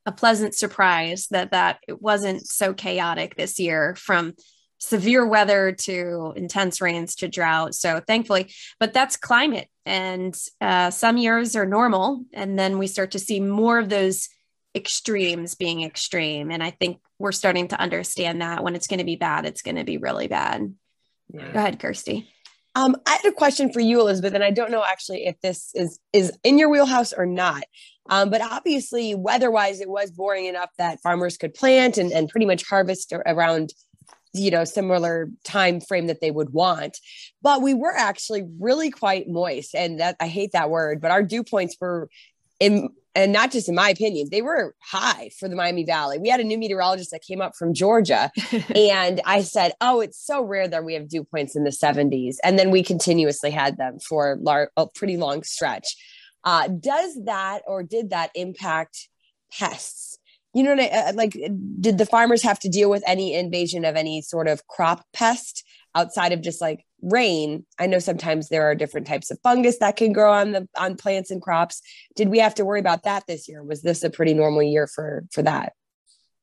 a 0.06 0.12
pleasant 0.12 0.54
surprise 0.54 1.26
that 1.32 1.50
that 1.50 1.80
it 1.88 2.00
wasn't 2.00 2.46
so 2.46 2.72
chaotic 2.72 3.34
this 3.34 3.58
year 3.58 3.94
from 3.96 4.34
severe 4.88 5.26
weather 5.26 5.72
to 5.72 6.32
intense 6.36 6.80
rains 6.80 7.16
to 7.16 7.28
drought. 7.28 7.74
So 7.74 8.00
thankfully, 8.06 8.52
but 8.78 8.92
that's 8.92 9.16
climate, 9.16 9.68
and 9.84 10.34
uh, 10.60 10.90
some 10.90 11.16
years 11.18 11.56
are 11.56 11.66
normal, 11.66 12.24
and 12.32 12.58
then 12.58 12.78
we 12.78 12.86
start 12.86 13.10
to 13.12 13.18
see 13.18 13.40
more 13.40 13.78
of 13.78 13.88
those 13.88 14.28
extremes 14.74 15.54
being 15.54 15.82
extreme. 15.82 16.50
And 16.50 16.62
I 16.62 16.70
think 16.70 17.00
we're 17.18 17.32
starting 17.32 17.68
to 17.68 17.80
understand 17.80 18.42
that 18.42 18.62
when 18.62 18.76
it's 18.76 18.86
going 18.86 18.98
to 18.98 19.12
be 19.12 19.16
bad, 19.16 19.46
it's 19.46 19.62
going 19.62 19.76
to 19.76 19.84
be 19.84 19.98
really 19.98 20.28
bad. 20.28 20.74
Go 21.32 21.58
ahead, 21.58 21.80
Kirsty. 21.80 22.28
Um, 22.74 22.94
I 23.06 23.12
had 23.12 23.24
a 23.24 23.32
question 23.32 23.72
for 23.72 23.80
you, 23.80 24.00
Elizabeth, 24.00 24.34
and 24.34 24.44
I 24.44 24.50
don't 24.50 24.70
know 24.70 24.84
actually 24.86 25.26
if 25.26 25.40
this 25.40 25.70
is 25.74 25.98
is 26.12 26.30
in 26.44 26.58
your 26.58 26.68
wheelhouse 26.68 27.12
or 27.12 27.26
not. 27.26 27.64
Um, 28.08 28.30
but 28.30 28.40
obviously, 28.40 29.14
weather-wise, 29.16 29.80
it 29.80 29.88
was 29.88 30.12
boring 30.12 30.46
enough 30.46 30.70
that 30.78 31.00
farmers 31.00 31.36
could 31.36 31.54
plant 31.54 31.98
and, 31.98 32.12
and 32.12 32.28
pretty 32.28 32.46
much 32.46 32.62
harvest 32.68 33.12
around, 33.12 33.72
you 34.38 34.50
know, 34.50 34.64
similar 34.64 35.30
time 35.44 35.80
frame 35.80 36.06
that 36.06 36.20
they 36.20 36.30
would 36.30 36.50
want. 36.50 36.98
But 37.42 37.62
we 37.62 37.74
were 37.74 37.94
actually 37.94 38.44
really 38.58 38.90
quite 38.90 39.28
moist, 39.28 39.74
and 39.74 40.00
that 40.00 40.16
I 40.20 40.28
hate 40.28 40.52
that 40.52 40.70
word, 40.70 41.00
but 41.00 41.10
our 41.10 41.22
dew 41.22 41.44
points 41.44 41.76
were 41.80 42.08
in 42.60 42.90
and 43.16 43.32
not 43.32 43.50
just 43.50 43.68
in 43.68 43.74
my 43.74 43.88
opinion, 43.88 44.28
they 44.30 44.42
were 44.42 44.74
high 44.78 45.30
for 45.40 45.48
the 45.48 45.56
Miami 45.56 45.84
Valley. 45.84 46.18
We 46.18 46.28
had 46.28 46.38
a 46.38 46.44
new 46.44 46.58
meteorologist 46.58 47.10
that 47.12 47.22
came 47.22 47.40
up 47.40 47.56
from 47.58 47.72
Georgia, 47.72 48.30
and 48.74 49.22
I 49.24 49.40
said, 49.40 49.72
"Oh, 49.80 50.00
it's 50.00 50.24
so 50.24 50.42
rare 50.42 50.68
that 50.68 50.84
we 50.84 50.94
have 50.94 51.08
dew 51.08 51.24
points 51.24 51.56
in 51.56 51.64
the 51.64 51.70
70s," 51.70 52.36
and 52.44 52.58
then 52.58 52.70
we 52.70 52.82
continuously 52.82 53.50
had 53.50 53.78
them 53.78 53.98
for 53.98 54.36
lar- 54.40 54.70
a 54.76 54.86
pretty 54.86 55.16
long 55.16 55.42
stretch. 55.42 55.96
Uh, 56.44 56.68
does 56.68 57.18
that 57.24 57.62
or 57.66 57.82
did 57.82 58.10
that 58.10 58.30
impact 58.34 59.08
pests? 59.50 60.18
You 60.56 60.62
know, 60.62 60.74
I, 60.82 60.88
uh, 60.88 61.12
like, 61.14 61.38
did 61.80 61.98
the 61.98 62.06
farmers 62.06 62.42
have 62.42 62.58
to 62.60 62.70
deal 62.70 62.88
with 62.88 63.02
any 63.06 63.34
invasion 63.34 63.84
of 63.84 63.94
any 63.94 64.22
sort 64.22 64.48
of 64.48 64.66
crop 64.68 65.04
pest 65.12 65.62
outside 65.94 66.32
of 66.32 66.40
just 66.40 66.62
like 66.62 66.86
rain? 67.02 67.66
I 67.78 67.86
know 67.86 67.98
sometimes 67.98 68.48
there 68.48 68.62
are 68.62 68.74
different 68.74 69.06
types 69.06 69.30
of 69.30 69.38
fungus 69.42 69.76
that 69.80 69.96
can 69.96 70.14
grow 70.14 70.32
on 70.32 70.52
the 70.52 70.66
on 70.78 70.96
plants 70.96 71.30
and 71.30 71.42
crops. 71.42 71.82
Did 72.14 72.30
we 72.30 72.38
have 72.38 72.54
to 72.54 72.64
worry 72.64 72.80
about 72.80 73.02
that 73.02 73.24
this 73.28 73.48
year? 73.48 73.62
Was 73.62 73.82
this 73.82 74.02
a 74.02 74.08
pretty 74.08 74.32
normal 74.32 74.62
year 74.62 74.86
for 74.86 75.26
for 75.30 75.42
that? 75.42 75.74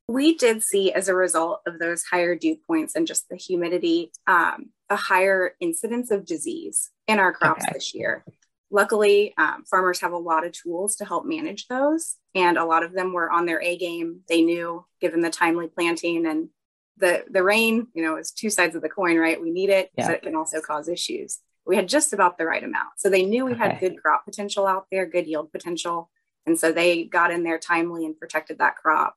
We 0.08 0.36
did 0.36 0.62
see 0.62 0.94
as 0.94 1.08
a 1.08 1.16
result 1.16 1.62
of 1.66 1.80
those 1.80 2.04
higher 2.04 2.36
dew 2.36 2.58
points 2.68 2.96
and 2.96 3.08
just 3.08 3.30
the 3.30 3.36
humidity 3.36 4.12
um, 4.28 4.70
a 4.92 4.96
higher 4.96 5.56
incidence 5.60 6.12
of 6.12 6.24
disease 6.24 6.92
in 7.08 7.18
our 7.18 7.34
crops 7.34 7.64
okay. 7.64 7.74
this 7.74 7.96
year 7.96 8.24
luckily 8.74 9.34
um, 9.38 9.64
farmers 9.64 10.02
have 10.02 10.12
a 10.12 10.18
lot 10.18 10.46
of 10.46 10.52
tools 10.52 10.98
to 10.98 11.06
help 11.06 11.26
manage 11.26 11.68
those 11.68 12.18
and 12.36 12.58
a 12.58 12.66
lot 12.66 12.84
of 12.84 12.92
them 12.92 13.14
were 13.14 13.32
on 13.32 13.46
their 13.46 13.62
a 13.62 13.78
game 13.78 14.20
they 14.28 14.42
knew 14.42 14.86
given 15.00 15.22
the 15.22 15.30
timely 15.30 15.68
planting 15.68 16.26
and 16.26 16.50
the 16.98 17.26
the 17.30 17.44
rain, 17.44 17.88
you 17.94 18.04
know, 18.04 18.18
is 18.18 18.32
two 18.32 18.50
sides 18.50 18.76
of 18.76 18.82
the 18.82 18.90
coin, 18.90 19.18
right? 19.18 19.42
We 19.42 19.52
need 19.52 19.70
it, 19.70 19.90
yeah. 19.98 20.08
but 20.08 20.16
it 20.16 20.22
can 20.24 20.36
also 20.36 20.62
cause 20.62 20.88
issues. 20.88 21.40
We 21.66 21.76
had 21.76 21.88
just 21.88 22.14
about 22.14 22.38
the 22.38 22.46
right 22.46 22.64
amount. 22.64 22.90
So 22.98 23.10
they 23.10 23.26
knew 23.26 23.46
we 23.46 23.54
okay. 23.54 23.70
had 23.70 23.80
good 23.80 24.02
crop 24.02 24.26
potential 24.26 24.68
out 24.68 24.88
there, 24.92 25.06
good 25.06 25.28
yield 25.28 25.52
potential. 25.52 26.10
And 26.46 26.60
so 26.60 26.72
they 26.72 27.06
got 27.06 27.32
in 27.32 27.44
there 27.44 27.58
timely 27.58 28.06
and 28.06 28.20
protected 28.20 28.60
that 28.60 28.76
crop. 28.76 29.16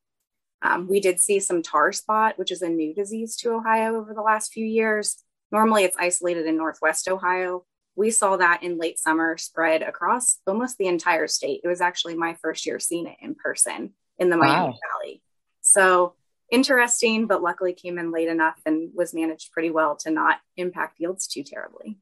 Um, 0.63 0.89
we 0.89 1.01
did 1.01 1.21
see 1.21 1.41
some 1.41 1.63
tar 1.63 1.93
spot, 1.93 2.39
which 2.39 2.53
is 2.53 2.63
a 2.63 2.69
new 2.69 2.95
disease 2.95 3.37
to 3.37 3.53
Ohio 3.53 3.97
over 3.97 4.15
the 4.15 4.23
last 4.23 4.53
few 4.53 4.65
years. 4.65 5.17
Normally 5.51 5.85
it's 5.85 5.97
isolated 5.99 6.47
in 6.47 6.57
Northwest 6.57 7.09
Ohio. 7.09 7.65
We 7.97 8.11
saw 8.11 8.37
that 8.37 8.63
in 8.63 8.79
late 8.79 8.99
summer 8.99 9.37
spread 9.39 9.83
across 9.83 10.39
almost 10.47 10.79
the 10.79 10.87
entire 10.87 11.27
state. 11.27 11.63
It 11.65 11.69
was 11.69 11.81
actually 11.81 12.15
my 12.15 12.35
first 12.35 12.67
year 12.67 12.79
seeing 12.79 13.07
it 13.07 13.17
in 13.21 13.35
person 13.35 13.95
in 14.19 14.31
the 14.31 14.37
Miami 14.37 14.69
wow. 14.69 14.79
Valley. 15.03 15.23
So 15.63 16.15
interesting, 16.51 17.27
but 17.27 17.43
luckily 17.43 17.73
came 17.73 17.99
in 17.99 18.13
late 18.13 18.29
enough 18.29 18.61
and 18.65 18.91
was 18.95 19.15
managed 19.15 19.53
pretty 19.53 19.71
well 19.71 19.97
to 19.97 20.11
not 20.11 20.39
impact 20.57 21.01
yields 21.01 21.27
too 21.27 21.43
terribly. 21.43 21.99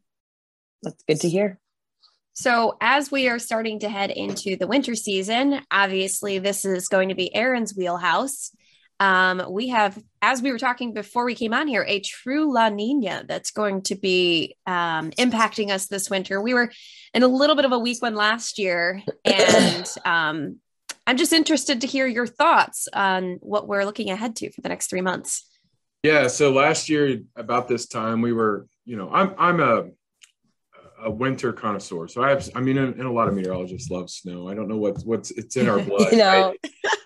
That's 0.83 1.03
good 1.09 1.21
to 1.21 1.29
hear. 1.29 1.59
So, 2.37 2.77
as 2.81 3.13
we 3.13 3.29
are 3.29 3.39
starting 3.39 3.79
to 3.81 3.89
head 3.89 4.11
into 4.11 4.57
the 4.57 4.67
winter 4.67 4.97
season, 4.97 5.61
obviously, 5.71 6.39
this 6.39 6.65
is 6.65 6.89
going 6.89 7.11
to 7.11 7.15
be 7.15 7.35
Aaron's 7.35 7.77
wheelhouse. 7.77 8.51
Um, 9.05 9.43
we 9.51 9.69
have, 9.69 10.03
as 10.23 10.41
we 10.41 10.51
were 10.51 10.59
talking 10.59 10.95
before 10.95 11.27
we 11.27 11.35
came 11.35 11.53
on 11.53 11.69
here, 11.69 11.85
a 11.87 12.01
true 12.01 12.51
La 12.55 12.71
Nina 12.71 13.25
that's 13.29 13.51
going 13.51 13.83
to 13.83 13.97
be 13.97 14.57
um, 14.67 15.11
impacting 15.11 15.71
us 15.71 15.89
this 15.89 16.09
winter. 16.09 16.41
We 16.41 16.55
were 16.55 16.73
in 17.13 17.23
a 17.23 17.29
little 17.29 17.55
bit 17.55 17.67
of 17.67 17.73
a 17.73 17.79
weak 17.79 18.01
one 18.01 18.15
last 18.15 18.59
year, 18.59 19.03
and 19.27 19.87
um, 20.07 20.57
I'm 21.07 21.19
just 21.19 21.35
interested 21.35 21.83
to 21.83 21.87
hear 21.87 22.07
your 22.07 22.27
thoughts 22.27 22.89
on 22.95 23.37
what 23.43 23.69
we're 23.69 23.85
looking 23.85 24.09
ahead 24.09 24.37
to 24.37 24.51
for 24.51 24.63
the 24.63 24.71
next 24.71 24.89
three 24.89 25.03
months. 25.03 25.51
Yeah. 26.03 26.29
So 26.29 26.51
last 26.51 26.89
year 26.89 27.19
about 27.37 27.69
this 27.69 27.87
time, 27.87 28.23
we 28.23 28.33
were, 28.33 28.67
you 28.87 28.97
know, 28.97 29.11
I'm 29.11 29.35
I'm 29.37 29.61
a 29.61 29.85
a 31.03 31.11
winter 31.11 31.53
connoisseur. 31.53 32.09
So 32.09 32.23
I 32.23 32.31
have, 32.31 32.49
I 32.55 32.63
mean, 32.63 32.79
and, 32.79 32.99
a 32.99 33.13
lot 33.13 33.29
of 33.29 33.35
meteorologists 33.35 33.91
love 33.91 34.09
snow. 34.09 34.49
I 34.49 34.55
don't 34.55 34.69
know 34.69 34.79
what's 34.79 35.05
what's 35.05 35.31
it's 35.33 35.57
in 35.57 35.69
our 35.69 35.79
blood. 35.83 36.11
you 36.11 36.19
know. 36.19 36.55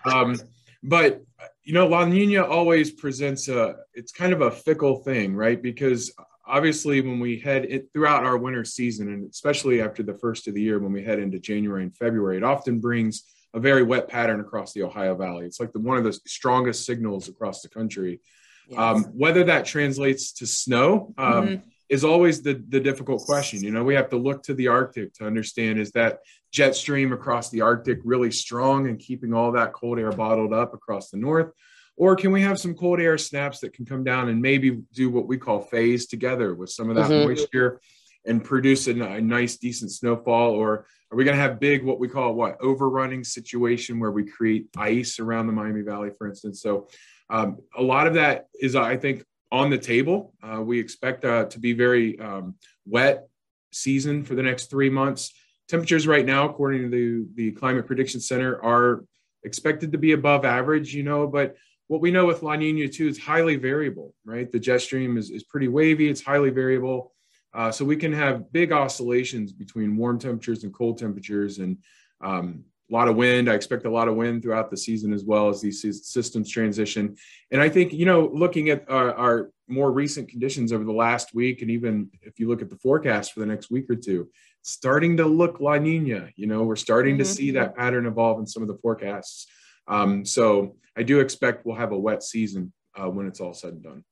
Right? 0.05 0.15
um, 0.15 0.37
but 0.81 1.21
you 1.69 1.75
know, 1.75 1.85
La 1.85 2.03
Nina 2.03 2.43
always 2.43 2.89
presents 2.89 3.47
a. 3.47 3.75
It's 3.93 4.11
kind 4.11 4.33
of 4.33 4.41
a 4.41 4.49
fickle 4.49 5.03
thing, 5.03 5.35
right? 5.35 5.61
Because 5.61 6.11
obviously, 6.43 6.99
when 6.99 7.19
we 7.19 7.37
head 7.37 7.63
it 7.65 7.89
throughout 7.93 8.25
our 8.25 8.37
winter 8.39 8.65
season, 8.65 9.13
and 9.13 9.29
especially 9.29 9.79
after 9.79 10.01
the 10.01 10.15
first 10.15 10.47
of 10.47 10.55
the 10.55 10.61
year, 10.63 10.79
when 10.79 10.91
we 10.91 11.03
head 11.03 11.19
into 11.19 11.37
January 11.37 11.83
and 11.83 11.95
February, 11.95 12.37
it 12.37 12.43
often 12.43 12.79
brings 12.79 13.25
a 13.53 13.59
very 13.59 13.83
wet 13.83 14.07
pattern 14.07 14.39
across 14.39 14.73
the 14.73 14.81
Ohio 14.81 15.13
Valley. 15.13 15.45
It's 15.45 15.59
like 15.59 15.71
the, 15.71 15.79
one 15.79 15.99
of 15.99 16.03
the 16.03 16.13
strongest 16.25 16.87
signals 16.87 17.29
across 17.29 17.61
the 17.61 17.69
country. 17.69 18.19
Yes. 18.67 18.79
Um, 18.79 19.03
whether 19.15 19.43
that 19.43 19.65
translates 19.65 20.31
to 20.33 20.47
snow 20.47 21.13
um, 21.19 21.33
mm-hmm. 21.33 21.68
Is 21.89 22.03
always 22.03 22.41
the, 22.41 22.63
the 22.69 22.79
difficult 22.79 23.23
question. 23.25 23.63
You 23.63 23.71
know, 23.71 23.83
we 23.83 23.95
have 23.95 24.09
to 24.09 24.17
look 24.17 24.43
to 24.43 24.53
the 24.53 24.67
Arctic 24.67 25.13
to 25.15 25.25
understand 25.25 25.79
is 25.79 25.91
that 25.91 26.19
jet 26.51 26.75
stream 26.75 27.11
across 27.11 27.49
the 27.49 27.61
Arctic 27.61 27.99
really 28.03 28.31
strong 28.31 28.87
and 28.87 28.99
keeping 28.99 29.33
all 29.33 29.51
that 29.53 29.73
cold 29.73 29.97
air 29.97 30.11
bottled 30.11 30.53
up 30.53 30.73
across 30.73 31.09
the 31.09 31.17
north? 31.17 31.51
Or 31.97 32.15
can 32.15 32.31
we 32.31 32.41
have 32.43 32.59
some 32.59 32.75
cold 32.75 33.01
air 33.01 33.17
snaps 33.17 33.59
that 33.59 33.73
can 33.73 33.85
come 33.85 34.03
down 34.03 34.29
and 34.29 34.41
maybe 34.41 34.81
do 34.93 35.09
what 35.09 35.27
we 35.27 35.37
call 35.37 35.61
phase 35.61 36.05
together 36.05 36.53
with 36.55 36.69
some 36.69 36.89
of 36.89 36.95
that 36.95 37.09
mm-hmm. 37.09 37.27
moisture 37.27 37.81
and 38.25 38.43
produce 38.43 38.87
a, 38.87 38.91
a 38.91 39.19
nice, 39.19 39.57
decent 39.57 39.91
snowfall? 39.91 40.51
Or 40.51 40.85
are 41.11 41.17
we 41.17 41.25
going 41.25 41.35
to 41.35 41.41
have 41.41 41.59
big, 41.59 41.83
what 41.83 41.99
we 41.99 42.07
call 42.07 42.35
what 42.35 42.61
overrunning 42.61 43.23
situation 43.23 43.99
where 43.99 44.11
we 44.11 44.25
create 44.25 44.67
ice 44.77 45.19
around 45.19 45.47
the 45.47 45.53
Miami 45.53 45.81
Valley, 45.81 46.11
for 46.17 46.27
instance? 46.27 46.61
So 46.61 46.87
um, 47.29 47.57
a 47.75 47.81
lot 47.81 48.07
of 48.07 48.13
that 48.13 48.47
is, 48.53 48.75
I 48.75 48.95
think, 48.95 49.25
on 49.51 49.69
the 49.69 49.77
table. 49.77 50.33
Uh, 50.43 50.61
we 50.61 50.79
expect 50.79 51.25
uh, 51.25 51.45
to 51.45 51.59
be 51.59 51.73
very 51.73 52.19
um, 52.19 52.55
wet 52.85 53.27
season 53.71 54.23
for 54.23 54.35
the 54.35 54.43
next 54.43 54.69
three 54.69 54.89
months. 54.89 55.33
Temperatures 55.67 56.07
right 56.07 56.25
now, 56.25 56.49
according 56.49 56.83
to 56.83 56.89
the, 56.89 57.27
the 57.35 57.51
Climate 57.51 57.85
Prediction 57.85 58.19
Center, 58.19 58.63
are 58.63 59.05
expected 59.43 59.91
to 59.91 59.97
be 59.97 60.11
above 60.13 60.45
average, 60.45 60.93
you 60.93 61.03
know, 61.03 61.27
but 61.27 61.55
what 61.87 62.01
we 62.01 62.11
know 62.11 62.25
with 62.25 62.43
La 62.43 62.55
Nina 62.55 62.87
too 62.87 63.07
is 63.07 63.17
highly 63.17 63.55
variable, 63.55 64.13
right? 64.23 64.51
The 64.51 64.59
jet 64.59 64.81
stream 64.81 65.17
is, 65.17 65.31
is 65.31 65.43
pretty 65.43 65.67
wavy, 65.67 66.09
it's 66.09 66.21
highly 66.21 66.51
variable. 66.51 67.13
Uh, 67.51 67.71
so 67.71 67.83
we 67.83 67.95
can 67.95 68.13
have 68.13 68.51
big 68.51 68.71
oscillations 68.71 69.51
between 69.51 69.97
warm 69.97 70.19
temperatures 70.19 70.63
and 70.63 70.73
cold 70.73 70.99
temperatures 70.99 71.57
and 71.57 71.77
um, 72.21 72.63
a 72.89 72.93
lot 72.93 73.07
of 73.07 73.15
wind. 73.15 73.49
I 73.49 73.53
expect 73.53 73.85
a 73.85 73.91
lot 73.91 74.07
of 74.07 74.15
wind 74.15 74.41
throughout 74.41 74.69
the 74.69 74.77
season 74.77 75.13
as 75.13 75.23
well 75.23 75.49
as 75.49 75.61
these 75.61 75.81
systems 76.07 76.49
transition. 76.49 77.15
And 77.51 77.61
I 77.61 77.69
think, 77.69 77.93
you 77.93 78.05
know, 78.05 78.29
looking 78.33 78.69
at 78.69 78.89
our, 78.89 79.13
our, 79.13 79.49
more 79.71 79.91
recent 79.91 80.27
conditions 80.27 80.73
over 80.73 80.83
the 80.83 80.91
last 80.91 81.35
week, 81.35 81.61
and 81.61 81.69
even 81.69 82.09
if 82.23 82.39
you 82.39 82.47
look 82.47 82.63
at 82.63 82.71
the 82.71 82.75
forecast 82.77 83.33
for 83.33 83.39
the 83.39 83.45
next 83.45 83.69
week 83.69 83.87
or 83.87 83.95
two, 83.95 84.27
starting 84.63 85.17
to 85.17 85.25
look 85.25 85.59
La 85.59 85.77
Nina. 85.77 86.29
You 86.35 86.47
know, 86.47 86.63
we're 86.63 86.75
starting 86.75 87.15
mm-hmm. 87.15 87.23
to 87.23 87.29
see 87.29 87.51
that 87.51 87.75
pattern 87.75 88.07
evolve 88.07 88.39
in 88.39 88.47
some 88.47 88.63
of 88.63 88.67
the 88.67 88.77
forecasts. 88.77 89.47
Um, 89.87 90.25
so 90.25 90.75
I 90.97 91.03
do 91.03 91.19
expect 91.19 91.65
we'll 91.65 91.75
have 91.75 91.91
a 91.91 91.97
wet 91.97 92.23
season 92.23 92.73
uh, 92.95 93.09
when 93.09 93.27
it's 93.27 93.39
all 93.39 93.53
said 93.53 93.73
and 93.73 93.83
done. 93.83 94.03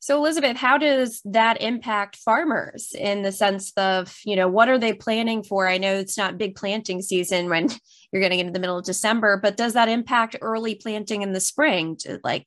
So, 0.00 0.18
Elizabeth, 0.18 0.56
how 0.56 0.78
does 0.78 1.20
that 1.24 1.60
impact 1.60 2.16
farmers 2.16 2.92
in 2.96 3.22
the 3.22 3.32
sense 3.32 3.72
of, 3.76 4.16
you 4.24 4.36
know, 4.36 4.46
what 4.46 4.68
are 4.68 4.78
they 4.78 4.92
planning 4.92 5.42
for? 5.42 5.66
I 5.66 5.78
know 5.78 5.94
it's 5.94 6.16
not 6.16 6.38
big 6.38 6.54
planting 6.54 7.02
season 7.02 7.48
when 7.48 7.70
you're 8.12 8.22
getting 8.22 8.40
into 8.40 8.52
the 8.52 8.58
middle 8.58 8.78
of 8.78 8.84
December, 8.84 9.36
but 9.36 9.56
does 9.56 9.74
that 9.74 9.88
impact 9.88 10.36
early 10.40 10.74
planting 10.74 11.22
in 11.22 11.32
the 11.32 11.40
spring? 11.40 11.96
To 12.00 12.20
like, 12.22 12.46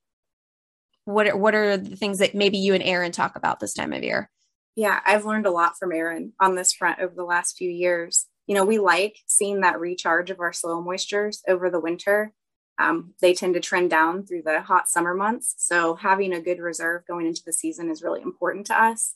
what 1.05 1.27
are, 1.27 1.37
what 1.37 1.55
are 1.55 1.77
the 1.77 1.95
things 1.95 2.19
that 2.19 2.35
maybe 2.35 2.57
you 2.57 2.73
and 2.73 2.83
Aaron 2.83 3.11
talk 3.11 3.35
about 3.35 3.59
this 3.59 3.73
time 3.73 3.93
of 3.93 4.03
year? 4.03 4.29
Yeah, 4.75 4.99
I've 5.05 5.25
learned 5.25 5.45
a 5.45 5.51
lot 5.51 5.77
from 5.77 5.91
Aaron 5.91 6.33
on 6.39 6.55
this 6.55 6.73
front 6.73 6.99
over 6.99 7.13
the 7.15 7.23
last 7.23 7.57
few 7.57 7.69
years. 7.69 8.27
You 8.47 8.55
know, 8.55 8.65
we 8.65 8.79
like 8.79 9.17
seeing 9.27 9.61
that 9.61 9.79
recharge 9.79 10.31
of 10.31 10.39
our 10.39 10.53
soil 10.53 10.83
moistures 10.83 11.39
over 11.47 11.69
the 11.69 11.79
winter 11.79 12.33
um, 12.79 13.13
they 13.21 13.33
tend 13.33 13.53
to 13.55 13.59
trend 13.59 13.89
down 13.89 14.25
through 14.25 14.43
the 14.43 14.61
hot 14.61 14.87
summer 14.87 15.13
months. 15.13 15.53
So 15.57 15.95
having 15.95 16.33
a 16.33 16.41
good 16.41 16.59
reserve 16.59 17.03
going 17.05 17.27
into 17.27 17.43
the 17.45 17.53
season 17.53 17.91
is 17.91 18.01
really 18.01 18.21
important 18.21 18.65
to 18.67 18.81
us. 18.81 19.15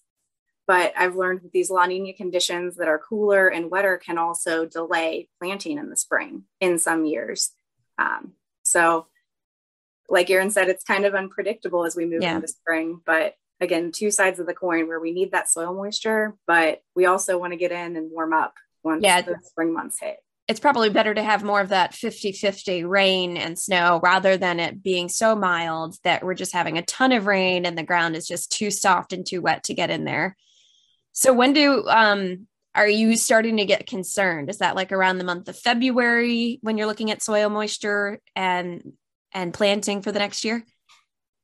But 0.66 0.94
I've 0.98 1.16
learned 1.16 1.42
that 1.42 1.52
these 1.52 1.70
La 1.70 1.86
Nina 1.86 2.14
conditions 2.14 2.78
that 2.78 2.88
are 2.88 3.00
cooler 3.00 3.48
and 3.50 3.70
wetter 3.70 3.98
can 3.98 4.18
also 4.18 4.66
delay 4.66 5.28
planting 5.40 5.78
in 5.78 5.90
the 5.90 5.98
spring 5.98 6.44
in 6.62 6.80
some 6.80 7.06
years. 7.06 7.52
Um, 7.98 8.34
so, 8.64 9.08
like 10.10 10.30
Aaron 10.30 10.52
said, 10.52 10.70
it's 10.70 10.84
kind 10.84 11.06
of 11.06 11.16
unpredictable 11.16 11.86
as 11.86 11.96
we 11.96 12.06
move 12.06 12.22
yeah. 12.22 12.36
into 12.36 12.48
spring. 12.48 13.02
But 13.06 13.36
again, 13.60 13.92
two 13.92 14.12
sides 14.12 14.40
of 14.40 14.48
the 14.48 14.54
coin 14.54 14.88
where 14.88 15.00
we 15.00 15.12
need 15.12 15.32
that 15.32 15.50
soil 15.50 15.74
moisture, 15.74 16.36
but 16.48 16.82
we 16.96 17.06
also 17.06 17.38
want 17.38 17.52
to 17.52 17.58
get 17.58 17.72
in 17.72 17.96
and 17.96 18.12
warm 18.12 18.34
up 18.34 18.54
once 18.84 19.04
yeah. 19.04 19.22
the 19.22 19.38
spring 19.44 19.74
months 19.74 20.00
hit 20.00 20.18
it's 20.48 20.60
probably 20.60 20.90
better 20.90 21.14
to 21.14 21.24
have 21.24 21.44
more 21.44 21.62
of 21.62 21.70
that 21.70 21.94
50 21.94 22.34
50 22.34 22.84
rain 22.84 23.38
and 23.38 23.58
snow 23.58 24.00
rather 24.04 24.36
than 24.36 24.60
it 24.60 24.84
being 24.84 25.08
so 25.08 25.36
mild 25.36 25.96
that 26.04 26.24
we're 26.24 26.34
just 26.34 26.54
having 26.54 26.78
a 26.78 26.84
ton 26.84 27.12
of 27.12 27.26
rain 27.26 27.66
and 27.66 27.78
the 27.78 27.84
ground 27.84 28.16
is 28.16 28.28
just 28.28 28.52
too 28.52 28.70
soft 28.70 29.14
and 29.14 29.26
too 29.26 29.42
wet 29.42 29.64
to 29.64 29.74
get 29.74 29.90
in 29.90 30.04
there. 30.04 30.36
So, 31.14 31.34
when 31.34 31.54
do, 31.54 31.88
um, 31.88 32.48
are 32.76 32.88
you 32.88 33.16
starting 33.18 33.58
to 33.58 33.66
get 33.66 33.86
concerned? 33.88 34.50
Is 34.50 34.58
that 34.58 34.76
like 34.76 34.92
around 34.92 35.20
the 35.20 35.24
month 35.24 35.48
of 35.48 35.58
February 35.58 36.60
when 36.62 36.78
you're 36.78 36.88
looking 36.88 37.12
at 37.12 37.22
soil 37.22 37.50
moisture 37.50 38.20
and 38.36 38.94
and 39.32 39.54
planting 39.54 40.02
for 40.02 40.12
the 40.12 40.20
next 40.20 40.44
year? 40.44 40.64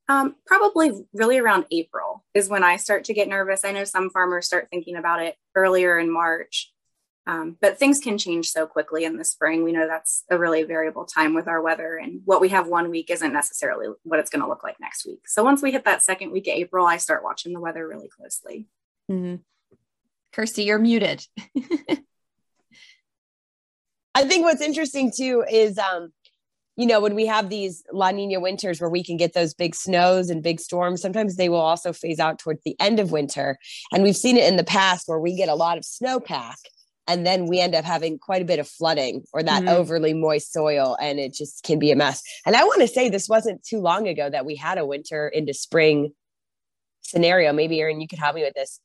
Um, 0.07 0.35
probably 0.47 0.91
really 1.13 1.37
around 1.37 1.65
April 1.71 2.25
is 2.33 2.49
when 2.49 2.63
I 2.63 2.77
start 2.77 3.03
to 3.05 3.13
get 3.13 3.27
nervous. 3.27 3.63
I 3.63 3.71
know 3.71 3.83
some 3.83 4.09
farmers 4.09 4.47
start 4.47 4.67
thinking 4.71 4.95
about 4.95 5.21
it 5.21 5.35
earlier 5.55 5.99
in 5.99 6.11
March 6.11 6.71
Um, 7.27 7.57
but 7.61 7.77
things 7.77 7.99
can 7.99 8.17
change 8.17 8.49
so 8.49 8.65
quickly 8.65 9.05
in 9.05 9.17
the 9.17 9.23
spring. 9.23 9.63
We 9.63 9.71
know 9.71 9.87
that's 9.87 10.23
a 10.31 10.37
really 10.37 10.63
variable 10.63 11.05
time 11.05 11.35
with 11.35 11.47
our 11.47 11.61
weather, 11.61 11.95
and 11.95 12.21
what 12.25 12.41
we 12.41 12.49
have 12.49 12.67
one 12.67 12.89
week 12.89 13.11
isn't 13.11 13.33
necessarily 13.33 13.87
what 14.01 14.19
it's 14.19 14.31
going 14.31 14.41
to 14.41 14.49
look 14.49 14.63
like 14.63 14.77
next 14.81 15.05
week. 15.05 15.27
So 15.27 15.43
once 15.43 15.61
we 15.61 15.71
hit 15.71 15.85
that 15.85 16.01
second 16.01 16.31
week 16.31 16.47
of 16.47 16.55
April, 16.55 16.87
I 16.87 16.97
start 16.97 17.23
watching 17.23 17.53
the 17.53 17.59
weather 17.59 17.87
really 17.87 18.09
closely. 18.09 18.67
Mm-hmm. 19.11 19.35
Kirsty, 20.33 20.63
you're 20.63 20.79
muted. 20.79 21.25
I 24.15 24.25
think 24.25 24.43
what's 24.43 24.61
interesting 24.61 25.11
too 25.15 25.43
is, 25.49 25.77
um, 25.77 26.11
you 26.75 26.85
know, 26.85 26.99
when 26.99 27.15
we 27.15 27.25
have 27.25 27.49
these 27.49 27.83
La 27.91 28.11
Nina 28.11 28.39
winters 28.39 28.79
where 28.81 28.89
we 28.89 29.03
can 29.03 29.17
get 29.17 29.33
those 29.33 29.53
big 29.53 29.75
snows 29.75 30.29
and 30.29 30.43
big 30.43 30.59
storms, 30.59 31.01
sometimes 31.01 31.35
they 31.35 31.49
will 31.49 31.59
also 31.59 31.93
phase 31.93 32.19
out 32.19 32.39
towards 32.39 32.61
the 32.63 32.75
end 32.79 32.99
of 32.99 33.11
winter. 33.11 33.57
And 33.91 34.03
we've 34.03 34.15
seen 34.15 34.37
it 34.37 34.47
in 34.47 34.55
the 34.55 34.63
past 34.63 35.07
where 35.07 35.19
we 35.19 35.35
get 35.35 35.49
a 35.49 35.55
lot 35.55 35.77
of 35.77 35.83
snowpack 35.83 36.55
and 37.09 37.25
then 37.25 37.47
we 37.47 37.59
end 37.59 37.73
up 37.73 37.83
having 37.83 38.19
quite 38.19 38.43
a 38.43 38.45
bit 38.45 38.59
of 38.59 38.67
flooding 38.67 39.23
or 39.33 39.41
that 39.41 39.63
mm-hmm. 39.63 39.69
overly 39.69 40.13
moist 40.13 40.53
soil 40.53 40.95
and 41.01 41.19
it 41.19 41.33
just 41.33 41.63
can 41.63 41.79
be 41.79 41.91
a 41.91 41.95
mess 41.95 42.21
and 42.45 42.55
i 42.55 42.63
want 42.63 42.81
to 42.81 42.87
say 42.87 43.09
this 43.09 43.27
wasn't 43.27 43.61
too 43.63 43.79
long 43.79 44.07
ago 44.07 44.29
that 44.29 44.45
we 44.45 44.55
had 44.55 44.77
a 44.77 44.85
winter 44.85 45.27
into 45.27 45.53
spring 45.53 46.13
scenario 47.01 47.51
maybe 47.51 47.81
aaron 47.81 47.99
you 47.99 48.07
could 48.07 48.19
help 48.19 48.35
me 48.35 48.43
with 48.43 48.53
this 48.53 48.79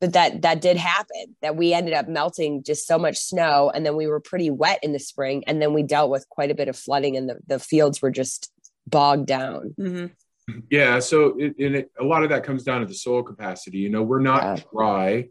but 0.00 0.12
that 0.12 0.42
that 0.42 0.60
did 0.60 0.76
happen 0.76 1.36
that 1.42 1.56
we 1.56 1.72
ended 1.72 1.94
up 1.94 2.08
melting 2.08 2.62
just 2.62 2.86
so 2.86 2.98
much 2.98 3.16
snow 3.18 3.70
and 3.74 3.84
then 3.84 3.96
we 3.96 4.06
were 4.06 4.20
pretty 4.20 4.50
wet 4.50 4.78
in 4.82 4.92
the 4.92 4.98
spring 4.98 5.44
and 5.46 5.60
then 5.60 5.72
we 5.72 5.82
dealt 5.82 6.10
with 6.10 6.28
quite 6.28 6.50
a 6.50 6.54
bit 6.54 6.68
of 6.68 6.76
flooding 6.76 7.16
and 7.16 7.28
the, 7.28 7.38
the 7.46 7.58
fields 7.58 8.00
were 8.00 8.10
just 8.10 8.52
bogged 8.86 9.26
down 9.26 9.74
mm-hmm. 9.78 10.58
yeah 10.70 10.98
so 10.98 11.36
it, 11.38 11.54
it, 11.58 11.90
a 12.00 12.04
lot 12.04 12.22
of 12.22 12.30
that 12.30 12.44
comes 12.44 12.62
down 12.62 12.80
to 12.80 12.86
the 12.86 12.94
soil 12.94 13.22
capacity 13.22 13.78
you 13.78 13.90
know 13.90 14.02
we're 14.02 14.20
not 14.20 14.42
yeah. 14.42 14.62
dry 14.72 15.28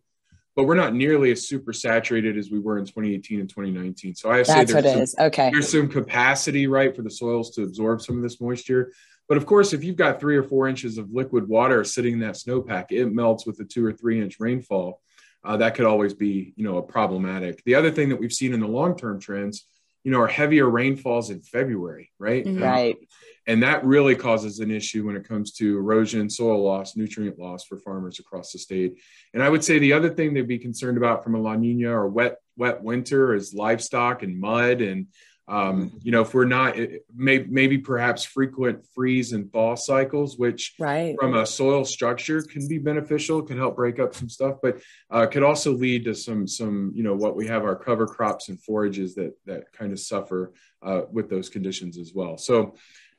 but 0.58 0.64
we're 0.64 0.76
not 0.76 0.96
nearly 0.96 1.32
as 1.32 1.48
super 1.48 1.72
saturated 1.72 2.36
as 2.36 2.50
we 2.50 2.58
were 2.58 2.80
in 2.80 2.84
2018 2.84 3.42
and 3.42 3.48
2019. 3.48 4.16
So 4.16 4.32
I 4.32 4.42
say 4.42 4.64
there's 4.64 5.12
some, 5.12 5.28
okay. 5.28 5.52
There's 5.52 5.70
some 5.70 5.88
capacity, 5.88 6.66
right, 6.66 6.96
for 6.96 7.04
the 7.04 7.12
soils 7.12 7.52
to 7.52 7.64
absorb 7.64 8.02
some 8.02 8.18
of 8.18 8.24
this 8.24 8.42
moisture. 8.42 8.92
But 9.28 9.38
of 9.38 9.46
course, 9.46 9.74
if 9.74 9.84
you've 9.84 9.96
got 9.96 10.20
three 10.20 10.38
or 10.38 10.44
four 10.44 10.68
inches 10.68 10.98
of 10.98 11.12
liquid 11.12 11.48
water 11.48 11.84
sitting 11.84 12.14
in 12.14 12.20
that 12.20 12.36
snowpack, 12.36 12.92
it 12.92 13.08
melts 13.08 13.46
with 13.46 13.60
a 13.60 13.66
two 13.66 13.86
or 13.86 13.92
three 13.92 14.22
inch 14.22 14.40
rainfall. 14.40 15.02
Uh, 15.44 15.58
that 15.58 15.76
could 15.76 15.86
always 15.86 16.14
be, 16.14 16.54
you 16.56 16.64
know, 16.64 16.78
a 16.78 16.84
problematic. 16.84 17.64
The 17.64 17.76
other 17.76 17.92
thing 17.92 18.10
that 18.10 18.20
we've 18.20 18.34
seen 18.34 18.54
in 18.54 18.60
the 18.60 18.68
long 18.68 18.98
term 18.98 19.20
trends, 19.20 19.66
you 20.04 20.12
know, 20.12 20.22
are 20.22 20.28
heavier 20.28 20.70
rainfalls 20.70 21.30
in 21.30 21.42
February, 21.42 22.12
right? 22.20 22.46
Right. 22.46 22.96
Um, 22.96 23.08
and 23.48 23.64
that 23.64 23.86
really 23.86 24.16
causes 24.16 24.60
an 24.60 24.72
issue 24.72 25.06
when 25.06 25.16
it 25.16 25.28
comes 25.28 25.54
to 25.54 25.78
erosion, 25.78 26.30
soil 26.30 26.62
loss, 26.64 26.98
nutrient 26.98 27.40
loss 27.40 27.64
for 27.64 27.78
farmers 27.78 28.20
across 28.20 28.52
the 28.52 28.60
state. 28.60 29.00
And 29.34 29.42
I 29.42 29.48
would 29.48 29.64
say 29.64 29.80
the 29.80 29.94
other 29.94 30.10
thing 30.10 30.34
they'd 30.34 30.48
be 30.48 30.60
concerned 30.60 30.98
about 30.98 31.24
from 31.24 31.36
a 31.36 31.42
La 31.42 31.56
Nina 31.56 31.92
or 31.92 32.08
wet 32.08 32.38
wet 32.58 32.84
winter 32.84 33.34
is 33.34 33.54
livestock 33.54 34.24
and 34.24 34.40
mud 34.40 34.82
and 34.82 35.08
um, 35.48 35.98
you 36.04 36.12
know, 36.12 36.22
if 36.22 36.34
we're 36.34 36.46
not, 36.46 36.76
may, 37.16 37.40
maybe 37.40 37.78
perhaps 37.78 38.26
frequent 38.26 38.86
freeze 38.94 39.32
and 39.32 39.52
thaw 39.52 39.76
cycles, 39.76 40.38
which 40.38 40.76
right. 40.78 41.16
from 41.20 41.36
a 41.36 41.46
soil 41.46 41.86
structure 41.86 42.42
can 42.42 42.68
be 42.68 42.78
beneficial, 42.78 43.42
can 43.42 43.58
help 43.58 43.78
break 43.78 43.98
up 43.98 44.14
some 44.14 44.28
stuff, 44.28 44.58
but 44.62 44.82
uh, 45.10 45.26
could 45.26 45.44
also 45.44 45.72
lead 45.72 46.04
to 46.04 46.14
some, 46.14 46.48
some, 46.48 46.92
you 46.94 47.04
know, 47.04 47.16
what 47.16 47.36
we 47.36 47.48
have 47.48 47.64
our 47.64 47.78
cover 47.78 48.06
crops 48.06 48.50
and 48.50 48.62
forages 48.62 49.16
that 49.16 49.38
that 49.46 49.72
kind 49.72 49.94
of 49.94 50.00
suffer 50.00 50.54
uh, 50.84 51.04
with 51.12 51.30
those 51.30 51.48
conditions 51.48 51.98
as 51.98 52.12
well. 52.14 52.38
So 52.38 52.76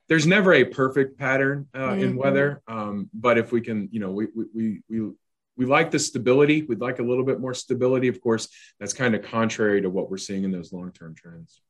there's 0.09 0.27
never 0.27 0.53
a 0.53 0.65
perfect 0.65 1.19
pattern 1.19 1.67
uh, 1.73 1.79
mm-hmm. 1.79 2.03
in 2.03 2.17
weather, 2.17 2.63
um, 2.69 3.09
but 3.15 3.39
if 3.39 3.53
we 3.53 3.61
can, 3.63 3.89
you 3.91 4.01
know, 4.01 4.11
we 4.11 4.27
we 4.35 4.83
we 4.89 5.11
we 5.57 5.67
like 5.67 5.91
the 5.91 5.99
stability. 5.99 6.63
We'd 6.63 6.81
like 6.81 6.99
a 6.99 7.03
little 7.03 7.25
bit 7.25 7.41
more 7.41 7.53
stability. 7.53 8.09
Of 8.09 8.21
course, 8.21 8.49
that's 8.79 8.93
kind 8.93 9.15
of 9.15 9.23
contrary 9.23 9.83
to 9.83 9.91
what 9.91 10.11
we're 10.11 10.17
seeing 10.17 10.45
in 10.45 10.51
those 10.51 10.73
long 10.73 10.93
term 10.93 11.15
trends. 11.15 11.61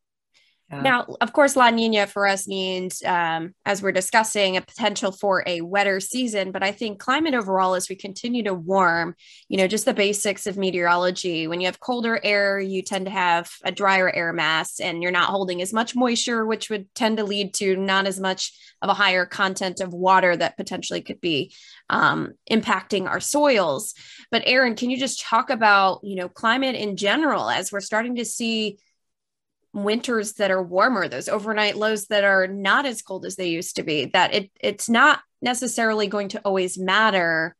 Yeah. 0.70 0.82
Now, 0.82 1.16
of 1.22 1.32
course, 1.32 1.56
La 1.56 1.70
Nina 1.70 2.06
for 2.06 2.28
us 2.28 2.46
means, 2.46 3.02
um, 3.02 3.54
as 3.64 3.82
we're 3.82 3.92
discussing, 3.92 4.58
a 4.58 4.60
potential 4.60 5.12
for 5.12 5.42
a 5.46 5.62
wetter 5.62 5.98
season. 5.98 6.52
But 6.52 6.62
I 6.62 6.72
think 6.72 6.98
climate 6.98 7.32
overall, 7.32 7.74
as 7.74 7.88
we 7.88 7.96
continue 7.96 8.42
to 8.42 8.52
warm, 8.52 9.14
you 9.48 9.56
know, 9.56 9.66
just 9.66 9.86
the 9.86 9.94
basics 9.94 10.46
of 10.46 10.58
meteorology. 10.58 11.46
When 11.46 11.62
you 11.62 11.66
have 11.68 11.80
colder 11.80 12.20
air, 12.22 12.60
you 12.60 12.82
tend 12.82 13.06
to 13.06 13.10
have 13.10 13.50
a 13.64 13.72
drier 13.72 14.10
air 14.10 14.34
mass, 14.34 14.78
and 14.78 15.02
you're 15.02 15.10
not 15.10 15.30
holding 15.30 15.62
as 15.62 15.72
much 15.72 15.96
moisture, 15.96 16.44
which 16.44 16.68
would 16.68 16.94
tend 16.94 17.16
to 17.16 17.24
lead 17.24 17.54
to 17.54 17.74
not 17.74 18.06
as 18.06 18.20
much 18.20 18.52
of 18.82 18.90
a 18.90 18.94
higher 18.94 19.24
content 19.24 19.80
of 19.80 19.94
water 19.94 20.36
that 20.36 20.58
potentially 20.58 21.00
could 21.00 21.20
be 21.20 21.54
um, 21.88 22.34
impacting 22.50 23.08
our 23.08 23.20
soils. 23.20 23.94
But 24.30 24.42
Aaron, 24.44 24.74
can 24.74 24.90
you 24.90 24.98
just 24.98 25.22
talk 25.22 25.48
about, 25.48 26.00
you 26.02 26.16
know, 26.16 26.28
climate 26.28 26.74
in 26.74 26.96
general 26.96 27.48
as 27.48 27.72
we're 27.72 27.80
starting 27.80 28.16
to 28.16 28.26
see 28.26 28.78
winters 29.72 30.34
that 30.34 30.50
are 30.50 30.62
warmer, 30.62 31.08
those 31.08 31.28
overnight 31.28 31.76
lows 31.76 32.06
that 32.06 32.24
are 32.24 32.46
not 32.46 32.86
as 32.86 33.02
cold 33.02 33.24
as 33.24 33.36
they 33.36 33.48
used 33.48 33.76
to 33.76 33.82
be, 33.82 34.06
that 34.06 34.34
it 34.34 34.50
it's 34.60 34.88
not 34.88 35.20
necessarily 35.40 36.06
going 36.06 36.28
to 36.28 36.40
always 36.40 36.78
matter 36.78 37.54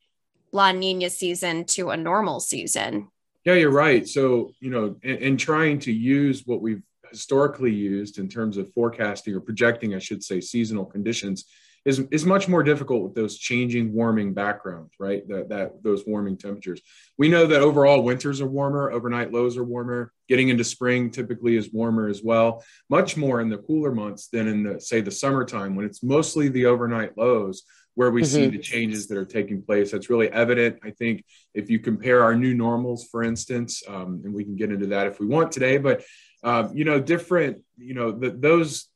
La 0.52 0.72
Nina 0.72 1.10
season 1.10 1.64
to 1.64 1.90
a 1.90 1.96
normal 1.96 2.40
season. 2.40 3.08
Yeah, 3.44 3.54
you're 3.54 3.70
right. 3.70 4.06
So, 4.06 4.52
you 4.60 4.70
know, 4.70 4.96
in, 5.02 5.16
in 5.16 5.36
trying 5.36 5.78
to 5.80 5.92
use 5.92 6.42
what 6.46 6.60
we've 6.60 6.82
historically 7.10 7.72
used 7.72 8.18
in 8.18 8.28
terms 8.28 8.56
of 8.56 8.72
forecasting 8.72 9.34
or 9.34 9.40
projecting, 9.40 9.94
I 9.94 9.98
should 9.98 10.22
say, 10.22 10.40
seasonal 10.40 10.84
conditions 10.84 11.44
is, 11.84 12.00
is 12.10 12.26
much 12.26 12.48
more 12.48 12.62
difficult 12.62 13.02
with 13.02 13.14
those 13.14 13.38
changing 13.38 13.92
warming 13.92 14.34
backgrounds, 14.34 14.92
right? 14.98 15.26
That, 15.28 15.48
that 15.48 15.82
those 15.82 16.04
warming 16.06 16.36
temperatures. 16.36 16.80
We 17.16 17.28
know 17.28 17.46
that 17.46 17.60
overall 17.60 18.02
winters 18.02 18.40
are 18.40 18.46
warmer, 18.46 18.90
overnight 18.90 19.32
lows 19.32 19.56
are 19.56 19.64
warmer. 19.64 20.12
Getting 20.28 20.48
into 20.48 20.64
spring 20.64 21.10
typically 21.10 21.56
is 21.56 21.72
warmer 21.72 22.08
as 22.08 22.22
well, 22.22 22.62
much 22.90 23.16
more 23.16 23.40
in 23.40 23.48
the 23.48 23.58
cooler 23.58 23.92
months 23.92 24.28
than 24.28 24.46
in 24.46 24.62
the 24.62 24.80
say 24.80 25.00
the 25.00 25.10
summertime 25.10 25.74
when 25.74 25.86
it's 25.86 26.02
mostly 26.02 26.48
the 26.48 26.66
overnight 26.66 27.16
lows 27.16 27.62
where 27.94 28.12
we 28.12 28.22
mm-hmm. 28.22 28.32
see 28.32 28.46
the 28.46 28.58
changes 28.58 29.08
that 29.08 29.18
are 29.18 29.24
taking 29.24 29.60
place. 29.60 29.90
That's 29.90 30.08
really 30.08 30.30
evident. 30.30 30.78
I 30.84 30.90
think 30.90 31.24
if 31.52 31.68
you 31.68 31.80
compare 31.80 32.22
our 32.22 32.36
new 32.36 32.54
normals, 32.54 33.08
for 33.10 33.24
instance, 33.24 33.82
um, 33.88 34.22
and 34.24 34.32
we 34.32 34.44
can 34.44 34.54
get 34.54 34.70
into 34.70 34.86
that 34.88 35.08
if 35.08 35.18
we 35.18 35.26
want 35.26 35.50
today, 35.50 35.78
but 35.78 36.04
um, 36.44 36.76
you 36.76 36.84
know, 36.84 37.00
different, 37.00 37.62
you 37.76 37.94
know, 37.94 38.12
the, 38.12 38.30
those 38.30 38.88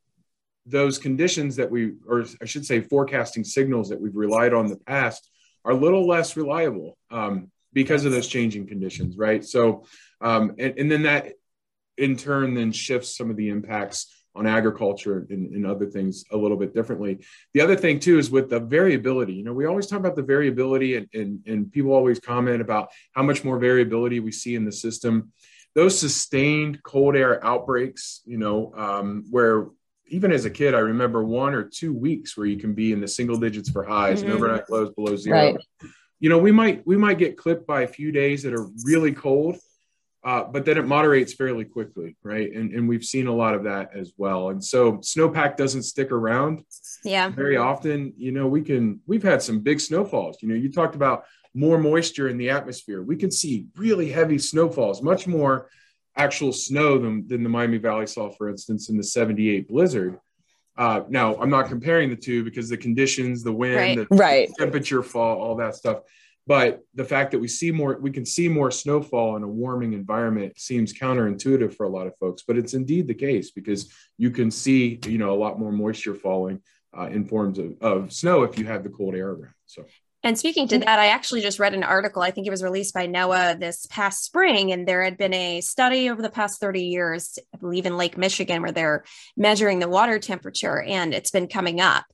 those 0.66 0.98
conditions 0.98 1.56
that 1.56 1.70
we, 1.70 1.92
or 2.06 2.24
I 2.40 2.44
should 2.44 2.64
say, 2.64 2.80
forecasting 2.80 3.44
signals 3.44 3.88
that 3.88 4.00
we've 4.00 4.14
relied 4.14 4.52
on 4.52 4.66
in 4.66 4.70
the 4.70 4.78
past 4.78 5.28
are 5.64 5.72
a 5.72 5.76
little 5.76 6.06
less 6.06 6.36
reliable 6.36 6.96
um, 7.10 7.50
because 7.72 8.04
of 8.04 8.12
those 8.12 8.28
changing 8.28 8.66
conditions, 8.66 9.16
right? 9.16 9.44
So, 9.44 9.84
um, 10.20 10.54
and, 10.58 10.78
and, 10.78 10.90
then 10.90 11.02
that 11.02 11.32
in 11.96 12.16
turn 12.16 12.54
then 12.54 12.72
shifts 12.72 13.16
some 13.16 13.30
of 13.30 13.36
the 13.36 13.48
impacts 13.48 14.06
on 14.34 14.46
agriculture 14.46 15.26
and, 15.30 15.52
and, 15.52 15.66
other 15.66 15.86
things 15.86 16.24
a 16.30 16.36
little 16.36 16.56
bit 16.56 16.74
differently. 16.74 17.24
The 17.54 17.60
other 17.60 17.76
thing 17.76 17.98
too 17.98 18.18
is 18.18 18.30
with 18.30 18.48
the 18.48 18.60
variability. 18.60 19.34
You 19.34 19.44
know, 19.44 19.52
we 19.52 19.66
always 19.66 19.86
talk 19.86 19.98
about 19.98 20.16
the 20.16 20.22
variability, 20.22 20.96
and, 20.96 21.08
and, 21.12 21.40
and 21.46 21.72
people 21.72 21.92
always 21.92 22.18
comment 22.18 22.60
about 22.60 22.88
how 23.12 23.22
much 23.22 23.44
more 23.44 23.58
variability 23.58 24.20
we 24.20 24.32
see 24.32 24.54
in 24.54 24.64
the 24.64 24.72
system. 24.72 25.32
Those 25.74 25.98
sustained 25.98 26.82
cold 26.82 27.16
air 27.16 27.44
outbreaks, 27.44 28.22
you 28.24 28.38
know, 28.38 28.72
um, 28.76 29.24
where 29.30 29.66
even 30.12 30.30
as 30.30 30.44
a 30.44 30.50
kid, 30.50 30.74
I 30.74 30.80
remember 30.80 31.24
one 31.24 31.54
or 31.54 31.64
two 31.64 31.92
weeks 31.94 32.36
where 32.36 32.46
you 32.46 32.58
can 32.58 32.74
be 32.74 32.92
in 32.92 33.00
the 33.00 33.08
single 33.08 33.38
digits 33.38 33.70
for 33.70 33.82
highs 33.82 34.20
mm-hmm. 34.20 34.26
and 34.26 34.34
overnight 34.34 34.70
lows 34.70 34.90
below 34.90 35.16
zero. 35.16 35.38
Right. 35.38 35.56
You 36.20 36.28
know, 36.28 36.38
we 36.38 36.52
might 36.52 36.86
we 36.86 36.96
might 36.96 37.18
get 37.18 37.38
clipped 37.38 37.66
by 37.66 37.82
a 37.82 37.88
few 37.88 38.12
days 38.12 38.42
that 38.42 38.52
are 38.52 38.68
really 38.84 39.12
cold, 39.12 39.56
uh, 40.22 40.44
but 40.44 40.66
then 40.66 40.76
it 40.76 40.86
moderates 40.86 41.32
fairly 41.32 41.64
quickly, 41.64 42.14
right? 42.22 42.52
And 42.52 42.72
and 42.72 42.86
we've 42.86 43.04
seen 43.04 43.26
a 43.26 43.34
lot 43.34 43.54
of 43.54 43.64
that 43.64 43.90
as 43.96 44.12
well. 44.18 44.50
And 44.50 44.62
so 44.62 44.98
snowpack 44.98 45.56
doesn't 45.56 45.84
stick 45.84 46.12
around. 46.12 46.62
Yeah. 47.04 47.30
Very 47.30 47.56
often, 47.56 48.12
you 48.18 48.32
know, 48.32 48.46
we 48.46 48.60
can 48.60 49.00
we've 49.06 49.22
had 49.22 49.42
some 49.42 49.60
big 49.60 49.80
snowfalls. 49.80 50.36
You 50.42 50.48
know, 50.48 50.54
you 50.54 50.70
talked 50.70 50.94
about 50.94 51.24
more 51.54 51.78
moisture 51.78 52.28
in 52.28 52.36
the 52.36 52.50
atmosphere. 52.50 53.02
We 53.02 53.16
can 53.16 53.30
see 53.30 53.66
really 53.76 54.10
heavy 54.10 54.38
snowfalls, 54.38 55.02
much 55.02 55.26
more 55.26 55.70
actual 56.16 56.52
snow 56.52 56.98
than, 56.98 57.26
than 57.26 57.42
the 57.42 57.48
Miami 57.48 57.78
Valley 57.78 58.06
saw, 58.06 58.30
for 58.30 58.48
instance, 58.48 58.88
in 58.88 58.96
the 58.96 59.02
78 59.02 59.68
blizzard. 59.68 60.18
Uh, 60.76 61.02
now, 61.08 61.36
I'm 61.36 61.50
not 61.50 61.68
comparing 61.68 62.10
the 62.10 62.16
two 62.16 62.44
because 62.44 62.68
the 62.68 62.76
conditions, 62.76 63.42
the 63.42 63.52
wind, 63.52 63.98
right. 63.98 64.08
The, 64.08 64.16
right. 64.16 64.50
temperature 64.58 65.02
fall, 65.02 65.38
all 65.38 65.56
that 65.56 65.74
stuff. 65.74 66.00
But 66.46 66.80
the 66.94 67.04
fact 67.04 67.30
that 67.30 67.38
we 67.38 67.46
see 67.46 67.70
more, 67.70 67.98
we 68.00 68.10
can 68.10 68.26
see 68.26 68.48
more 68.48 68.70
snowfall 68.70 69.36
in 69.36 69.42
a 69.42 69.48
warming 69.48 69.92
environment 69.92 70.58
seems 70.58 70.92
counterintuitive 70.92 71.74
for 71.74 71.84
a 71.84 71.88
lot 71.88 72.06
of 72.06 72.16
folks, 72.18 72.42
but 72.46 72.58
it's 72.58 72.74
indeed 72.74 73.06
the 73.06 73.14
case 73.14 73.52
because 73.52 73.92
you 74.18 74.30
can 74.30 74.50
see, 74.50 74.98
you 75.06 75.18
know, 75.18 75.32
a 75.32 75.38
lot 75.38 75.60
more 75.60 75.70
moisture 75.70 76.14
falling 76.14 76.60
uh, 76.98 77.06
in 77.06 77.26
forms 77.26 77.58
of, 77.58 77.74
of 77.80 78.12
snow 78.12 78.42
if 78.42 78.58
you 78.58 78.66
have 78.66 78.82
the 78.82 78.90
cold 78.90 79.14
air 79.14 79.28
around. 79.28 79.54
So 79.66 79.84
and 80.24 80.38
speaking 80.38 80.68
to 80.68 80.78
that, 80.78 80.98
I 80.98 81.06
actually 81.08 81.40
just 81.40 81.58
read 81.58 81.74
an 81.74 81.82
article, 81.82 82.22
I 82.22 82.30
think 82.30 82.46
it 82.46 82.50
was 82.50 82.62
released 82.62 82.94
by 82.94 83.08
NOAA 83.08 83.58
this 83.58 83.86
past 83.86 84.24
spring, 84.24 84.72
and 84.72 84.86
there 84.86 85.02
had 85.02 85.18
been 85.18 85.34
a 85.34 85.60
study 85.60 86.08
over 86.08 86.22
the 86.22 86.30
past 86.30 86.60
30 86.60 86.84
years, 86.84 87.38
I 87.52 87.58
believe 87.58 87.86
in 87.86 87.96
Lake 87.96 88.16
Michigan, 88.16 88.62
where 88.62 88.72
they're 88.72 89.04
measuring 89.36 89.80
the 89.80 89.88
water 89.88 90.18
temperature 90.18 90.80
and 90.80 91.12
it's 91.12 91.30
been 91.32 91.48
coming 91.48 91.80
up. 91.80 92.04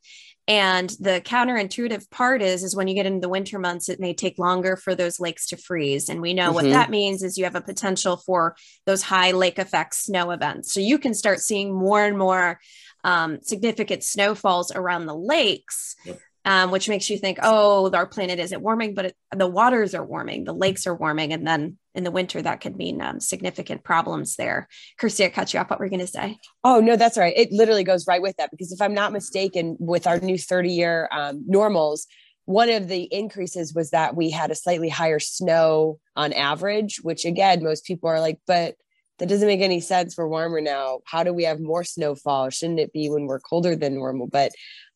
And 0.46 0.88
the 0.98 1.20
counterintuitive 1.22 2.10
part 2.10 2.40
is, 2.40 2.64
is 2.64 2.74
when 2.74 2.88
you 2.88 2.94
get 2.94 3.04
into 3.04 3.20
the 3.20 3.28
winter 3.28 3.58
months, 3.58 3.90
it 3.90 4.00
may 4.00 4.14
take 4.14 4.38
longer 4.38 4.76
for 4.76 4.94
those 4.94 5.20
lakes 5.20 5.46
to 5.48 5.58
freeze. 5.58 6.08
And 6.08 6.22
we 6.22 6.32
know 6.32 6.46
mm-hmm. 6.46 6.54
what 6.54 6.64
that 6.64 6.88
means 6.88 7.22
is 7.22 7.36
you 7.36 7.44
have 7.44 7.54
a 7.54 7.60
potential 7.60 8.16
for 8.16 8.56
those 8.86 9.02
high 9.02 9.32
lake 9.32 9.58
effect 9.58 9.94
snow 9.94 10.30
events. 10.30 10.72
So 10.72 10.80
you 10.80 10.98
can 10.98 11.12
start 11.12 11.40
seeing 11.40 11.78
more 11.78 12.02
and 12.02 12.16
more 12.16 12.60
um, 13.04 13.40
significant 13.42 14.02
snowfalls 14.02 14.72
around 14.74 15.04
the 15.04 15.14
lakes. 15.14 15.94
Yep 16.06 16.18
um, 16.48 16.70
which 16.70 16.88
makes 16.88 17.10
you 17.10 17.18
think, 17.18 17.38
oh, 17.42 17.90
our 17.92 18.06
planet 18.06 18.38
isn't 18.38 18.62
warming, 18.62 18.94
but 18.94 19.04
it, 19.04 19.16
the 19.36 19.46
waters 19.46 19.94
are 19.94 20.04
warming, 20.04 20.44
the 20.44 20.54
lakes 20.54 20.86
are 20.86 20.94
warming. 20.94 21.34
And 21.34 21.46
then 21.46 21.76
in 21.94 22.04
the 22.04 22.10
winter, 22.10 22.40
that 22.40 22.62
could 22.62 22.74
mean 22.74 23.02
um, 23.02 23.20
significant 23.20 23.84
problems 23.84 24.36
there. 24.36 24.66
Kirsty, 24.98 25.26
I 25.26 25.28
cut 25.28 25.52
you 25.52 25.60
off. 25.60 25.68
What 25.68 25.78
were 25.78 25.84
you 25.84 25.90
going 25.90 26.00
to 26.00 26.06
say? 26.06 26.38
Oh, 26.64 26.80
no, 26.80 26.96
that's 26.96 27.18
right. 27.18 27.36
It 27.36 27.52
literally 27.52 27.84
goes 27.84 28.06
right 28.06 28.22
with 28.22 28.34
that 28.38 28.50
because 28.50 28.72
if 28.72 28.80
I'm 28.80 28.94
not 28.94 29.12
mistaken, 29.12 29.76
with 29.78 30.06
our 30.06 30.18
new 30.20 30.38
30 30.38 30.72
year 30.72 31.06
um, 31.12 31.44
normals, 31.46 32.06
one 32.46 32.70
of 32.70 32.88
the 32.88 33.02
increases 33.02 33.74
was 33.74 33.90
that 33.90 34.16
we 34.16 34.30
had 34.30 34.50
a 34.50 34.54
slightly 34.54 34.88
higher 34.88 35.20
snow 35.20 36.00
on 36.16 36.32
average, 36.32 37.00
which 37.02 37.26
again, 37.26 37.62
most 37.62 37.84
people 37.84 38.08
are 38.08 38.20
like, 38.20 38.40
but 38.46 38.74
that 39.18 39.28
doesn't 39.28 39.48
make 39.48 39.60
any 39.60 39.80
sense. 39.80 40.16
We're 40.16 40.28
warmer 40.28 40.62
now. 40.62 41.00
How 41.04 41.24
do 41.24 41.34
we 41.34 41.44
have 41.44 41.60
more 41.60 41.84
snowfall? 41.84 42.48
Shouldn't 42.48 42.80
it 42.80 42.94
be 42.94 43.10
when 43.10 43.26
we're 43.26 43.38
colder 43.38 43.76
than 43.76 43.96
normal? 43.96 44.28
But 44.28 44.52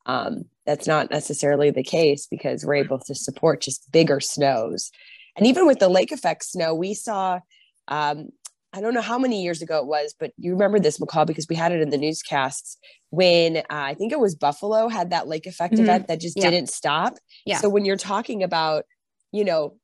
um, 0.06 0.44
that's 0.66 0.86
not 0.86 1.10
necessarily 1.10 1.70
the 1.70 1.82
case 1.82 2.26
because 2.30 2.64
we're 2.64 2.76
able 2.76 2.98
to 3.00 3.14
support 3.14 3.60
just 3.60 3.90
bigger 3.90 4.20
snows. 4.20 4.90
And 5.36 5.46
even 5.46 5.66
with 5.66 5.78
the 5.78 5.88
lake 5.88 6.12
effect 6.12 6.44
snow, 6.44 6.74
we 6.74 6.94
saw, 6.94 7.40
um, 7.88 8.28
I 8.72 8.80
don't 8.80 8.94
know 8.94 9.00
how 9.00 9.18
many 9.18 9.42
years 9.42 9.60
ago 9.60 9.78
it 9.78 9.86
was, 9.86 10.14
but 10.18 10.32
you 10.36 10.52
remember 10.52 10.78
this, 10.78 10.98
McCall, 10.98 11.26
because 11.26 11.46
we 11.48 11.56
had 11.56 11.72
it 11.72 11.80
in 11.80 11.90
the 11.90 11.98
newscasts 11.98 12.78
when 13.10 13.58
uh, 13.58 13.62
I 13.70 13.94
think 13.94 14.12
it 14.12 14.20
was 14.20 14.34
Buffalo 14.34 14.88
had 14.88 15.10
that 15.10 15.28
lake 15.28 15.46
effect 15.46 15.74
mm-hmm. 15.74 15.84
event 15.84 16.08
that 16.08 16.20
just 16.20 16.36
yeah. 16.36 16.50
didn't 16.50 16.68
stop. 16.68 17.14
Yeah. 17.44 17.58
So 17.58 17.68
when 17.68 17.84
you're 17.84 17.96
talking 17.96 18.42
about, 18.42 18.84
you 19.32 19.44
know, 19.44 19.76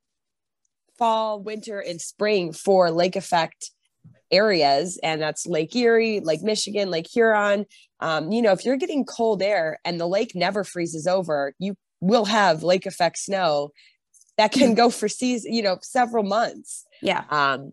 fall, 0.99 1.41
winter, 1.41 1.81
and 1.81 2.01
spring 2.01 2.53
for 2.53 2.91
lake 2.91 3.17
effect 3.17 3.71
areas, 4.31 4.99
and 5.03 5.21
that's 5.21 5.47
Lake 5.47 5.75
Erie, 5.75 6.21
Lake 6.21 6.43
Michigan, 6.43 6.91
Lake 6.91 7.09
Huron. 7.13 7.67
Um, 8.01 8.31
you 8.31 8.43
know, 8.43 8.53
if 8.53 8.65
you're 8.65 8.77
getting 8.77 9.05
cold 9.05 9.43
air 9.43 9.79
and 9.85 10.01
the 10.01 10.07
lake 10.07 10.33
never 10.35 10.65
freezes 10.65 11.07
over, 11.07 11.55
you 11.59 11.77
will 12.01 12.27
have 12.27 12.63
lake 12.63 12.87
effect 12.87 13.19
snow 13.19 13.71
that 14.37 14.53
can 14.53 14.75
go 14.75 14.89
for 14.89 15.09
season, 15.09 15.53
you 15.53 15.63
know, 15.63 15.79
several 15.83 16.25
months. 16.25 16.87
Yeah. 17.03 17.25
Um, 17.31 17.73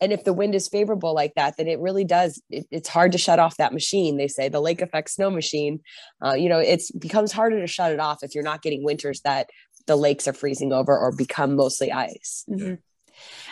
and 0.00 0.12
if 0.12 0.24
the 0.24 0.32
wind 0.32 0.54
is 0.54 0.68
favorable 0.68 1.14
like 1.14 1.34
that, 1.36 1.56
then 1.56 1.68
it 1.68 1.78
really 1.78 2.04
does. 2.04 2.42
It, 2.50 2.66
it's 2.70 2.88
hard 2.88 3.12
to 3.12 3.18
shut 3.18 3.38
off 3.38 3.56
that 3.58 3.72
machine. 3.72 4.16
They 4.16 4.28
say 4.28 4.48
the 4.48 4.60
lake 4.60 4.82
effect 4.82 5.10
snow 5.10 5.30
machine. 5.30 5.80
Uh, 6.24 6.34
you 6.34 6.48
know, 6.48 6.58
it 6.58 6.82
becomes 6.98 7.32
harder 7.32 7.60
to 7.60 7.66
shut 7.68 7.92
it 7.92 8.00
off 8.00 8.18
if 8.22 8.34
you're 8.34 8.44
not 8.44 8.62
getting 8.62 8.84
winters 8.84 9.20
that 9.22 9.48
the 9.86 9.96
lakes 9.96 10.26
are 10.28 10.32
freezing 10.32 10.72
over 10.72 10.96
or 10.96 11.12
become 11.12 11.56
mostly 11.56 11.92
ice. 11.92 12.44
Mm-hmm. 12.50 12.74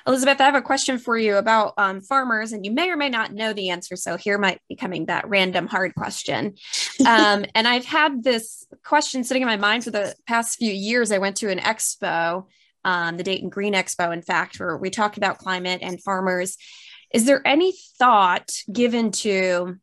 Elizabeth, 0.06 0.40
I 0.40 0.44
have 0.44 0.54
a 0.54 0.62
question 0.62 0.98
for 0.98 1.16
you 1.16 1.36
about 1.36 1.74
um, 1.76 2.00
farmers, 2.00 2.52
and 2.52 2.64
you 2.64 2.72
may 2.72 2.90
or 2.90 2.96
may 2.96 3.08
not 3.08 3.32
know 3.32 3.52
the 3.52 3.70
answer. 3.70 3.96
So 3.96 4.16
here 4.16 4.38
might 4.38 4.60
be 4.68 4.76
coming 4.76 5.06
that 5.06 5.28
random 5.28 5.66
hard 5.66 5.94
question. 5.94 6.54
Um, 7.06 7.46
and 7.54 7.66
I've 7.66 7.86
had 7.86 8.22
this 8.22 8.66
question 8.84 9.24
sitting 9.24 9.42
in 9.42 9.48
my 9.48 9.56
mind 9.56 9.84
for 9.84 9.90
the 9.90 10.14
past 10.26 10.58
few 10.58 10.70
years. 10.70 11.10
I 11.10 11.18
went 11.18 11.36
to 11.38 11.50
an 11.50 11.58
expo, 11.58 12.44
um, 12.84 13.16
the 13.16 13.22
Dayton 13.22 13.48
Green 13.48 13.72
Expo, 13.72 14.12
in 14.12 14.20
fact, 14.20 14.60
where 14.60 14.76
we 14.76 14.90
talked 14.90 15.16
about 15.16 15.38
climate 15.38 15.80
and 15.82 16.00
farmers. 16.00 16.58
Is 17.12 17.24
there 17.24 17.40
any 17.44 17.72
thought 17.98 18.50
given 18.70 19.12
to 19.12 19.78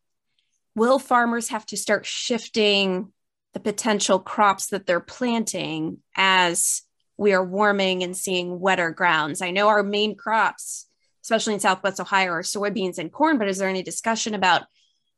will 0.76 0.98
farmers 0.98 1.48
have 1.48 1.66
to 1.66 1.76
start 1.76 2.06
shifting 2.06 3.12
the 3.52 3.60
potential 3.60 4.18
crops 4.18 4.68
that 4.68 4.86
they're 4.86 5.00
planting 5.00 5.98
as 6.16 6.82
we 7.18 7.32
are 7.32 7.44
warming 7.44 8.02
and 8.02 8.16
seeing 8.16 8.60
wetter 8.60 8.90
grounds. 8.92 9.42
I 9.42 9.50
know 9.50 9.68
our 9.68 9.82
main 9.82 10.16
crops, 10.16 10.86
especially 11.22 11.54
in 11.54 11.60
Southwest 11.60 12.00
Ohio, 12.00 12.30
are 12.30 12.42
soybeans 12.42 12.98
and 12.98 13.12
corn, 13.12 13.38
but 13.38 13.48
is 13.48 13.58
there 13.58 13.68
any 13.68 13.82
discussion 13.82 14.34
about 14.34 14.62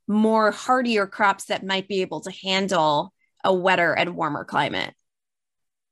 more 0.08 0.50
hardier 0.50 1.06
crops 1.06 1.44
that 1.44 1.64
might 1.64 1.86
be 1.86 2.00
able 2.00 2.22
to 2.22 2.32
handle 2.42 3.12
a 3.44 3.54
wetter 3.54 3.92
and 3.92 4.16
warmer 4.16 4.44
climate? 4.44 4.94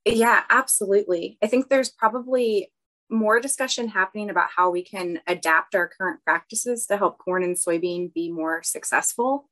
Yeah, 0.05 0.43
absolutely. 0.49 1.39
I 1.43 1.47
think 1.47 1.69
there's 1.69 1.91
probably 1.91 2.73
more 3.11 3.39
discussion 3.41 3.89
happening 3.89 4.31
about 4.31 4.51
how 4.55 4.71
we 4.71 4.83
can 4.83 5.21
adapt 5.27 5.75
our 5.75 5.89
current 5.89 6.21
practices 6.25 6.87
to 6.87 6.97
help 6.97 7.19
corn 7.19 7.43
and 7.43 7.57
soybean 7.57 8.13
be 8.13 8.31
more 8.31 8.63
successful 8.63 9.49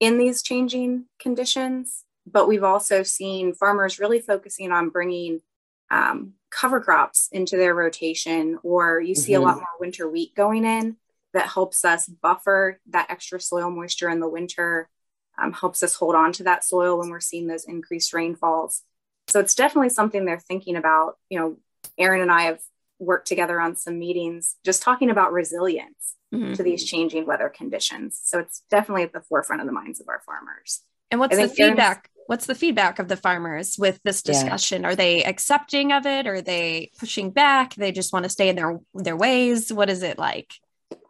in 0.00 0.18
these 0.18 0.42
changing 0.42 1.06
conditions. 1.18 2.04
But 2.26 2.48
we've 2.48 2.64
also 2.64 3.04
seen 3.04 3.54
farmers 3.54 4.00
really 4.00 4.20
focusing 4.20 4.72
on 4.72 4.90
bringing 4.90 5.40
um, 5.90 6.34
cover 6.50 6.80
crops 6.80 7.28
into 7.32 7.56
their 7.56 7.74
rotation, 7.74 8.58
or 8.62 9.00
you 9.00 9.14
see 9.14 9.32
mm-hmm. 9.32 9.42
a 9.42 9.46
lot 9.46 9.56
more 9.56 9.66
winter 9.80 10.08
wheat 10.08 10.34
going 10.34 10.64
in 10.64 10.96
that 11.32 11.48
helps 11.48 11.84
us 11.84 12.06
buffer 12.06 12.80
that 12.88 13.10
extra 13.10 13.40
soil 13.40 13.70
moisture 13.70 14.08
in 14.08 14.20
the 14.20 14.28
winter, 14.28 14.88
um, 15.38 15.52
helps 15.52 15.82
us 15.82 15.94
hold 15.94 16.14
on 16.14 16.32
to 16.32 16.44
that 16.44 16.64
soil 16.64 16.98
when 16.98 17.10
we're 17.10 17.20
seeing 17.20 17.46
those 17.46 17.64
increased 17.64 18.12
rainfalls. 18.12 18.82
So 19.28 19.40
it's 19.40 19.54
definitely 19.54 19.90
something 19.90 20.24
they're 20.24 20.38
thinking 20.40 20.76
about. 20.76 21.18
You 21.28 21.38
know, 21.38 21.56
Aaron 21.98 22.22
and 22.22 22.32
I 22.32 22.42
have 22.42 22.60
worked 22.98 23.28
together 23.28 23.60
on 23.60 23.76
some 23.76 23.98
meetings 23.98 24.56
just 24.64 24.82
talking 24.82 25.10
about 25.10 25.32
resilience 25.32 26.14
mm-hmm. 26.34 26.54
to 26.54 26.62
these 26.62 26.84
changing 26.84 27.26
weather 27.26 27.48
conditions. 27.48 28.20
So 28.22 28.38
it's 28.38 28.62
definitely 28.70 29.02
at 29.02 29.12
the 29.12 29.20
forefront 29.20 29.60
of 29.60 29.66
the 29.66 29.72
minds 29.72 30.00
of 30.00 30.08
our 30.08 30.22
farmers. 30.24 30.82
And 31.10 31.20
what's 31.20 31.36
the 31.36 31.48
feedback? 31.48 32.10
What's 32.26 32.46
the 32.46 32.54
feedback 32.54 32.98
of 32.98 33.08
the 33.08 33.16
farmers 33.16 33.76
with 33.78 34.00
this 34.04 34.22
discussion? 34.22 34.82
Yeah. 34.82 34.88
Are 34.88 34.94
they 34.94 35.24
accepting 35.24 35.92
of 35.92 36.06
it? 36.06 36.26
Are 36.26 36.40
they 36.40 36.90
pushing 36.98 37.30
back? 37.30 37.74
They 37.74 37.92
just 37.92 38.12
want 38.12 38.24
to 38.24 38.28
stay 38.28 38.48
in 38.48 38.56
their 38.56 38.80
their 38.94 39.16
ways. 39.16 39.72
What 39.72 39.90
is 39.90 40.02
it 40.02 40.18
like? 40.18 40.54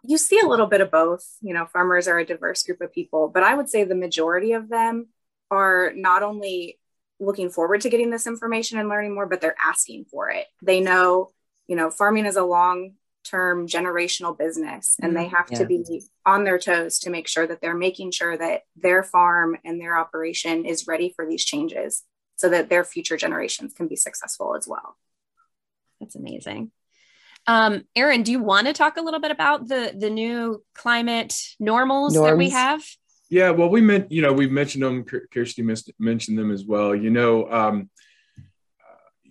You 0.03 0.19
see 0.19 0.39
a 0.39 0.47
little 0.47 0.67
bit 0.67 0.81
of 0.81 0.91
both. 0.91 1.27
You 1.41 1.55
know, 1.55 1.67
farmers 1.67 2.09
are 2.09 2.19
a 2.19 2.27
diverse 2.27 2.63
group 2.63 2.81
of 2.81 2.93
people, 2.93 3.29
but 3.29 3.43
I 3.43 3.55
would 3.55 3.69
say 3.69 3.85
the 3.85 3.95
majority 3.95 4.53
of 4.53 4.69
them 4.69 5.09
are 5.51 5.93
not 5.95 6.23
only 6.23 6.79
looking 7.19 7.51
forward 7.51 7.81
to 7.81 7.91
getting 7.91 8.11
this 8.11 8.27
information 8.27 8.79
and 8.79 8.89
learning 8.89 9.15
more, 9.15 9.27
but 9.27 9.41
they're 9.41 9.57
asking 9.63 10.05
for 10.05 10.31
it. 10.31 10.47
They 10.63 10.81
know, 10.81 11.33
you 11.67 11.77
know, 11.77 11.91
farming 11.91 12.27
is 12.27 12.37
a 12.37 12.45
long 12.45 12.93
term 13.27 13.67
generational 13.67 14.37
business 14.37 14.97
and 15.01 15.17
they 15.17 15.25
mm-hmm. 15.25 15.35
have 15.35 15.49
yeah. 15.51 15.59
to 15.59 15.67
be 15.67 16.03
on 16.25 16.45
their 16.45 16.59
toes 16.59 16.99
to 17.01 17.11
make 17.11 17.29
sure 17.29 17.47
that 17.47 17.61
they're 17.61 17.77
making 17.77 18.11
sure 18.11 18.37
that 18.37 18.63
their 18.77 19.03
farm 19.03 19.57
and 19.65 19.81
their 19.81 19.97
operation 19.97 20.65
is 20.65 20.87
ready 20.87 21.13
for 21.15 21.27
these 21.27 21.45
changes 21.45 22.03
so 22.37 22.49
that 22.49 22.69
their 22.69 22.85
future 22.85 23.17
generations 23.17 23.73
can 23.73 23.89
be 23.89 23.97
successful 23.97 24.55
as 24.57 24.67
well 24.69 24.97
that's 26.01 26.17
amazing 26.17 26.71
um, 27.49 27.85
Aaron, 27.95 28.23
do 28.23 28.33
you 28.33 28.43
want 28.43 28.67
to 28.67 28.73
talk 28.73 28.97
a 28.97 29.01
little 29.01 29.21
bit 29.21 29.31
about 29.31 29.69
the 29.69 29.95
the 29.97 30.11
new 30.11 30.65
climate 30.75 31.35
normals 31.61 32.15
Norms. 32.15 32.31
that 32.31 32.37
we 32.37 32.51
have? 32.51 32.83
Yeah, 33.29 33.51
well, 33.51 33.69
we 33.69 33.81
meant 33.81 34.11
you 34.11 34.23
know 34.23 34.33
we've 34.33 34.51
mentioned 34.51 34.83
them. 34.83 35.05
Kirsty 35.05 35.63
mentioned 35.63 36.39
them 36.39 36.51
as 36.51 36.65
well. 36.65 36.95
You 36.95 37.11
know, 37.11 37.51
um, 37.51 37.91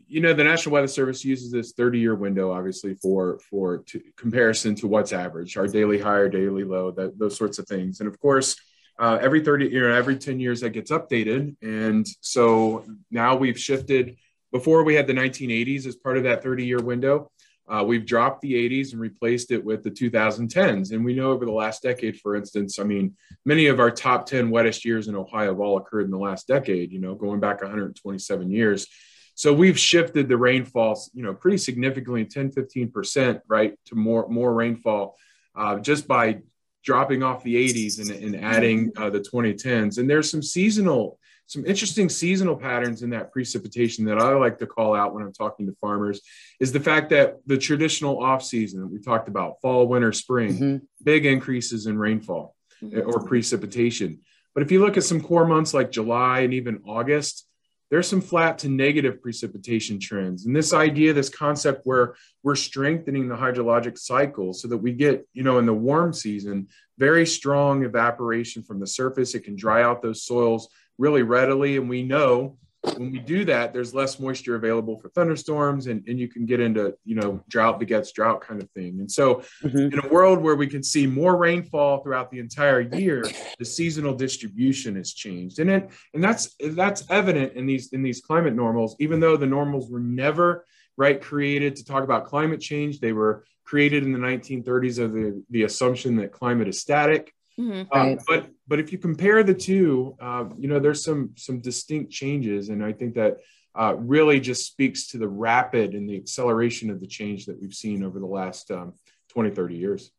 you 0.07 0.21
know, 0.21 0.33
the 0.33 0.43
National 0.43 0.73
Weather 0.73 0.87
Service 0.87 1.25
uses 1.25 1.51
this 1.51 1.73
30 1.73 1.99
year 1.99 2.15
window, 2.15 2.51
obviously, 2.51 2.95
for 2.95 3.39
for 3.49 3.79
to, 3.79 4.01
comparison 4.15 4.75
to 4.75 4.87
what's 4.87 5.13
average, 5.13 5.57
our 5.57 5.67
daily 5.67 5.99
high 5.99 6.17
or 6.17 6.29
daily 6.29 6.63
low, 6.63 6.91
that, 6.91 7.17
those 7.17 7.37
sorts 7.37 7.59
of 7.59 7.67
things. 7.67 7.99
And 7.99 8.07
of 8.07 8.19
course, 8.19 8.55
uh, 8.99 9.17
every 9.21 9.41
30, 9.41 9.67
you 9.67 9.81
know, 9.81 9.91
every 9.91 10.17
10 10.17 10.39
years 10.39 10.61
that 10.61 10.71
gets 10.71 10.91
updated. 10.91 11.55
And 11.61 12.07
so 12.21 12.85
now 13.11 13.35
we've 13.35 13.59
shifted. 13.59 14.17
Before 14.51 14.83
we 14.83 14.95
had 14.95 15.05
the 15.05 15.13
1980s 15.13 15.85
as 15.85 15.97
part 15.97 16.17
of 16.17 16.23
that 16.23 16.41
30 16.41 16.65
year 16.65 16.79
window. 16.79 17.29
Uh, 17.67 17.83
we've 17.83 18.05
dropped 18.05 18.41
the 18.41 18.53
80s 18.53 18.91
and 18.91 19.01
replaced 19.01 19.51
it 19.51 19.63
with 19.63 19.83
the 19.83 19.89
2010s. 19.89 20.91
And 20.91 21.03
we 21.03 21.15
know 21.15 21.31
over 21.31 21.45
the 21.45 21.51
last 21.51 21.81
decade, 21.81 22.19
for 22.19 22.35
instance, 22.35 22.77
I 22.77 22.83
mean, 22.83 23.15
many 23.43 23.67
of 23.67 23.79
our 23.79 23.89
top 23.89 24.27
10 24.27 24.51
wettest 24.51 24.85
years 24.85 25.07
in 25.07 25.15
Ohio 25.15 25.47
have 25.47 25.59
all 25.59 25.77
occurred 25.77 26.05
in 26.05 26.11
the 26.11 26.17
last 26.17 26.47
decade, 26.47 26.91
you 26.91 26.99
know, 26.99 27.15
going 27.15 27.39
back 27.39 27.61
127 27.61 28.51
years. 28.51 28.87
So 29.35 29.53
we've 29.53 29.77
shifted 29.77 30.29
the 30.29 30.37
rainfall, 30.37 31.01
you 31.13 31.21
know, 31.21 31.33
pretty 31.33 31.57
significantly, 31.57 32.23
10, 32.25 32.51
15%, 32.51 33.41
right, 33.47 33.77
to 33.85 33.95
more, 33.95 34.27
more 34.29 34.53
rainfall 34.53 35.17
uh, 35.55 35.79
just 35.79 36.07
by 36.07 36.39
dropping 36.83 37.21
off 37.21 37.43
the 37.43 37.55
80s 37.55 37.99
and, 37.99 38.23
and 38.23 38.43
adding 38.43 38.91
uh, 38.95 39.09
the 39.09 39.19
2010s. 39.19 39.97
And 39.97 40.09
there's 40.09 40.31
some 40.31 40.41
seasonal, 40.41 41.19
some 41.47 41.65
interesting 41.65 42.07
seasonal 42.07 42.55
patterns 42.55 43.01
in 43.01 43.09
that 43.09 43.31
precipitation 43.33 44.05
that 44.05 44.19
I 44.19 44.33
like 44.35 44.57
to 44.59 44.67
call 44.67 44.95
out 44.95 45.13
when 45.13 45.23
I'm 45.23 45.33
talking 45.33 45.65
to 45.65 45.75
farmers 45.81 46.21
is 46.61 46.71
the 46.71 46.79
fact 46.79 47.09
that 47.09 47.37
the 47.45 47.57
traditional 47.57 48.23
off 48.23 48.43
season 48.43 48.81
that 48.81 48.87
we 48.87 48.99
talked 48.99 49.27
about, 49.27 49.59
fall, 49.61 49.87
winter, 49.87 50.13
spring, 50.13 50.53
mm-hmm. 50.53 50.77
big 51.03 51.25
increases 51.25 51.87
in 51.87 51.97
rainfall 51.97 52.55
mm-hmm. 52.81 53.01
or 53.09 53.23
precipitation. 53.25 54.19
But 54.53 54.63
if 54.63 54.71
you 54.71 54.79
look 54.79 54.95
at 54.95 55.03
some 55.03 55.21
core 55.21 55.45
months 55.45 55.73
like 55.73 55.91
July 55.91 56.39
and 56.41 56.53
even 56.53 56.81
August, 56.85 57.45
there's 57.91 58.07
some 58.07 58.21
flat 58.21 58.57
to 58.59 58.69
negative 58.69 59.21
precipitation 59.21 59.99
trends. 59.99 60.45
And 60.45 60.55
this 60.55 60.73
idea, 60.73 61.13
this 61.13 61.29
concept 61.29 61.81
where 61.85 62.15
we're 62.43 62.55
strengthening 62.55 63.27
the 63.27 63.35
hydrologic 63.35 63.97
cycle 63.97 64.53
so 64.53 64.67
that 64.67 64.77
we 64.77 64.91
get, 64.91 65.27
you 65.33 65.43
know, 65.43 65.59
in 65.59 65.65
the 65.65 65.73
warm 65.73 66.11
season, 66.11 66.67
very 66.97 67.25
strong 67.25 67.83
evaporation 67.83 68.63
from 68.63 68.79
the 68.79 68.87
surface. 68.87 69.35
It 69.35 69.43
can 69.43 69.55
dry 69.55 69.83
out 69.83 70.01
those 70.01 70.23
soils 70.23 70.67
really 70.97 71.21
readily. 71.21 71.77
And 71.77 71.87
we 71.87 72.03
know 72.03 72.57
when 72.97 73.11
we 73.11 73.19
do 73.19 73.45
that, 73.45 73.73
there's 73.73 73.93
less 73.93 74.19
moisture 74.19 74.55
available 74.55 74.97
for 74.97 75.09
thunderstorms 75.09 75.87
and, 75.87 76.03
and 76.07 76.19
you 76.19 76.27
can 76.27 76.45
get 76.45 76.59
into, 76.59 76.95
you 77.03 77.15
know, 77.15 77.43
drought 77.49 77.79
begets 77.79 78.11
drought 78.11 78.41
kind 78.41 78.61
of 78.61 78.69
thing. 78.71 78.99
And 78.99 79.11
so 79.11 79.43
mm-hmm. 79.63 79.77
in 79.77 79.99
a 80.03 80.07
world 80.07 80.39
where 80.39 80.55
we 80.55 80.67
can 80.67 80.83
see 80.83 81.07
more 81.07 81.35
rainfall 81.37 82.03
throughout 82.03 82.31
the 82.31 82.39
entire 82.39 82.81
year, 82.81 83.25
the 83.59 83.65
seasonal 83.65 84.13
distribution 84.13 84.95
has 84.95 85.13
changed. 85.13 85.59
And 85.59 85.69
it, 85.69 85.89
and 86.13 86.23
that's 86.23 86.55
that's 86.59 87.03
evident 87.09 87.53
in 87.53 87.65
these 87.65 87.93
in 87.93 88.01
these 88.01 88.21
climate 88.21 88.55
normals, 88.55 88.95
even 88.99 89.19
though 89.19 89.37
the 89.37 89.45
normals 89.45 89.89
were 89.89 89.99
never 89.99 90.65
right 90.97 91.21
created 91.21 91.75
to 91.75 91.85
talk 91.85 92.03
about 92.03 92.25
climate 92.25 92.61
change. 92.61 92.99
They 92.99 93.13
were 93.13 93.45
created 93.65 94.03
in 94.03 94.13
the 94.13 94.19
1930s 94.19 94.99
of 94.99 95.13
the, 95.13 95.43
the 95.49 95.63
assumption 95.63 96.15
that 96.17 96.31
climate 96.31 96.67
is 96.67 96.79
static 96.79 97.33
Mm-hmm. 97.59 97.97
Um, 97.97 98.07
right. 98.07 98.19
but 98.27 98.49
but 98.67 98.79
if 98.79 98.91
you 98.91 98.97
compare 98.97 99.43
the 99.43 99.53
two, 99.53 100.15
uh, 100.19 100.45
you 100.57 100.67
know, 100.67 100.79
there's 100.79 101.03
some 101.03 101.31
some 101.37 101.59
distinct 101.59 102.11
changes, 102.11 102.69
and 102.69 102.83
I 102.83 102.91
think 102.91 103.15
that 103.15 103.37
uh, 103.75 103.95
really 103.97 104.39
just 104.39 104.65
speaks 104.65 105.07
to 105.07 105.17
the 105.17 105.27
rapid 105.27 105.93
and 105.93 106.09
the 106.09 106.15
acceleration 106.15 106.89
of 106.89 106.99
the 106.99 107.07
change 107.07 107.45
that 107.45 107.59
we've 107.61 107.73
seen 107.73 108.03
over 108.03 108.19
the 108.19 108.25
last 108.25 108.71
um, 108.71 108.93
20, 109.29 109.51
30 109.51 109.75
years. 109.75 110.11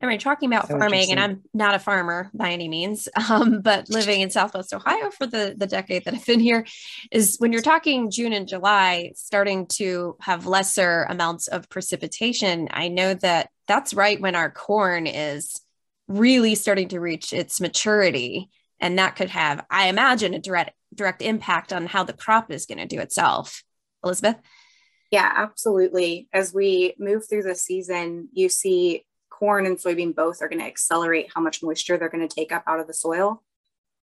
I 0.00 0.06
mean, 0.06 0.18
talking 0.18 0.52
about 0.52 0.68
so 0.68 0.78
farming, 0.78 1.10
and 1.10 1.20
I'm 1.20 1.42
not 1.54 1.74
a 1.74 1.78
farmer 1.78 2.30
by 2.34 2.50
any 2.50 2.68
means, 2.68 3.08
um, 3.30 3.60
but 3.62 3.88
living 3.88 4.20
in 4.20 4.30
Southwest 4.30 4.74
Ohio 4.74 5.10
for 5.10 5.26
the, 5.26 5.54
the 5.56 5.66
decade 5.66 6.04
that 6.04 6.14
I've 6.14 6.26
been 6.26 6.40
here, 6.40 6.66
is 7.10 7.36
when 7.38 7.52
you're 7.52 7.62
talking 7.62 8.10
June 8.10 8.32
and 8.32 8.48
July, 8.48 9.12
starting 9.14 9.66
to 9.78 10.16
have 10.20 10.46
lesser 10.46 11.06
amounts 11.08 11.48
of 11.48 11.70
precipitation. 11.70 12.68
I 12.70 12.88
know 12.88 13.14
that 13.14 13.50
that's 13.66 13.94
right 13.94 14.20
when 14.20 14.34
our 14.34 14.50
corn 14.50 15.06
is 15.06 15.60
really 16.08 16.54
starting 16.54 16.88
to 16.88 17.00
reach 17.00 17.32
its 17.32 17.60
maturity 17.60 18.50
and 18.80 18.98
that 18.98 19.16
could 19.16 19.30
have 19.30 19.64
i 19.70 19.88
imagine 19.88 20.34
a 20.34 20.38
direct 20.38 20.72
direct 20.94 21.22
impact 21.22 21.72
on 21.72 21.86
how 21.86 22.04
the 22.04 22.12
crop 22.12 22.50
is 22.50 22.66
going 22.66 22.78
to 22.78 22.86
do 22.86 23.00
itself. 23.00 23.62
Elizabeth? 24.02 24.36
Yeah 25.10 25.30
absolutely. 25.34 26.28
As 26.32 26.52
we 26.52 26.94
move 26.98 27.28
through 27.28 27.42
the 27.42 27.54
season 27.54 28.28
you 28.32 28.48
see 28.48 29.04
corn 29.30 29.66
and 29.66 29.78
soybean 29.78 30.14
both 30.14 30.40
are 30.40 30.48
going 30.48 30.60
to 30.60 30.66
accelerate 30.66 31.30
how 31.34 31.40
much 31.40 31.62
moisture 31.62 31.96
they're 31.96 32.08
going 32.08 32.26
to 32.26 32.34
take 32.34 32.52
up 32.52 32.64
out 32.66 32.80
of 32.80 32.86
the 32.86 32.94
soil. 32.94 33.42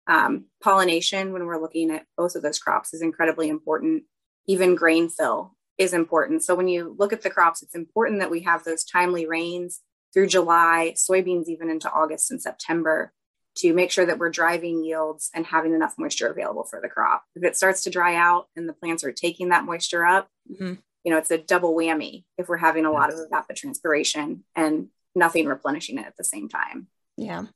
Um, 0.06 0.46
pollination 0.62 1.32
when 1.32 1.44
we're 1.44 1.60
looking 1.60 1.90
at 1.90 2.06
both 2.16 2.34
of 2.34 2.42
those 2.42 2.58
crops 2.58 2.94
is 2.94 3.02
incredibly 3.02 3.50
important. 3.50 4.04
Even 4.46 4.74
grain 4.74 5.10
fill 5.10 5.54
is 5.76 5.92
important. 5.92 6.42
So 6.42 6.54
when 6.54 6.66
you 6.66 6.96
look 6.98 7.12
at 7.12 7.22
the 7.22 7.30
crops 7.30 7.62
it's 7.62 7.74
important 7.74 8.20
that 8.20 8.30
we 8.30 8.40
have 8.40 8.64
those 8.64 8.84
timely 8.84 9.26
rains 9.26 9.80
through 10.12 10.28
July, 10.28 10.94
soybeans 10.96 11.48
even 11.48 11.70
into 11.70 11.90
August 11.90 12.30
and 12.30 12.40
September 12.40 13.12
to 13.56 13.72
make 13.72 13.90
sure 13.90 14.06
that 14.06 14.18
we're 14.18 14.30
driving 14.30 14.84
yields 14.84 15.30
and 15.34 15.44
having 15.44 15.74
enough 15.74 15.94
moisture 15.98 16.28
available 16.28 16.64
for 16.64 16.80
the 16.80 16.88
crop. 16.88 17.24
If 17.34 17.42
it 17.42 17.56
starts 17.56 17.82
to 17.84 17.90
dry 17.90 18.14
out 18.14 18.46
and 18.54 18.68
the 18.68 18.72
plants 18.72 19.02
are 19.04 19.12
taking 19.12 19.48
that 19.48 19.64
moisture 19.64 20.04
up, 20.04 20.28
mm-hmm. 20.50 20.74
you 21.04 21.12
know, 21.12 21.18
it's 21.18 21.30
a 21.30 21.38
double 21.38 21.74
whammy 21.74 22.24
if 22.36 22.48
we're 22.48 22.56
having 22.56 22.86
a 22.86 22.92
lot 22.92 23.12
of 23.12 23.18
evapotranspiration 23.18 24.40
and 24.54 24.88
nothing 25.14 25.46
replenishing 25.46 25.98
it 25.98 26.06
at 26.06 26.16
the 26.16 26.24
same 26.24 26.48
time. 26.48 26.86
Yeah. 27.16 27.46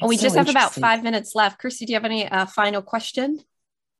Well, 0.00 0.08
we 0.08 0.16
so 0.16 0.24
just 0.24 0.36
have 0.36 0.48
about 0.48 0.74
five 0.74 1.02
minutes 1.02 1.34
left. 1.34 1.60
Kirsty, 1.60 1.86
do 1.86 1.92
you 1.92 1.96
have 1.96 2.04
any 2.04 2.28
uh, 2.28 2.46
final 2.46 2.82
question? 2.82 3.40